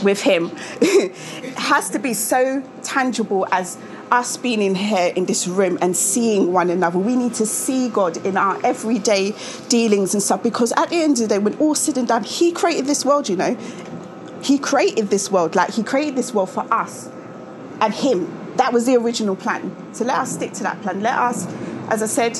With 0.03 0.21
Him, 0.21 0.49
has 1.57 1.89
to 1.89 1.99
be 1.99 2.13
so 2.13 2.63
tangible 2.83 3.45
as 3.51 3.77
us 4.11 4.37
being 4.37 4.61
in 4.61 4.75
here 4.75 5.13
in 5.15 5.25
this 5.25 5.47
room 5.47 5.77
and 5.81 5.95
seeing 5.95 6.51
one 6.51 6.69
another. 6.69 6.97
We 6.97 7.15
need 7.15 7.33
to 7.35 7.45
see 7.45 7.89
God 7.89 8.17
in 8.25 8.37
our 8.37 8.59
everyday 8.65 9.35
dealings 9.67 10.13
and 10.13 10.21
stuff 10.23 10.43
because 10.43 10.71
at 10.73 10.89
the 10.89 10.97
end 10.97 11.13
of 11.13 11.29
the 11.29 11.35
day, 11.35 11.39
when 11.39 11.55
all 11.55 11.75
said 11.75 11.97
and 11.97 12.07
done, 12.07 12.23
He 12.23 12.51
created 12.51 12.85
this 12.85 13.05
world, 13.05 13.29
you 13.29 13.35
know. 13.35 13.55
He 14.41 14.57
created 14.57 15.09
this 15.09 15.31
world, 15.31 15.55
like 15.55 15.71
He 15.71 15.83
created 15.83 16.15
this 16.15 16.33
world 16.33 16.49
for 16.49 16.71
us 16.73 17.09
and 17.81 17.93
Him. 17.93 18.55
That 18.57 18.73
was 18.73 18.85
the 18.85 18.95
original 18.95 19.35
plan. 19.35 19.75
So 19.93 20.05
let 20.05 20.17
us 20.17 20.33
stick 20.33 20.53
to 20.53 20.63
that 20.63 20.81
plan. 20.81 21.01
Let 21.01 21.17
us, 21.17 21.47
as 21.89 22.03
I 22.03 22.07
said, 22.07 22.37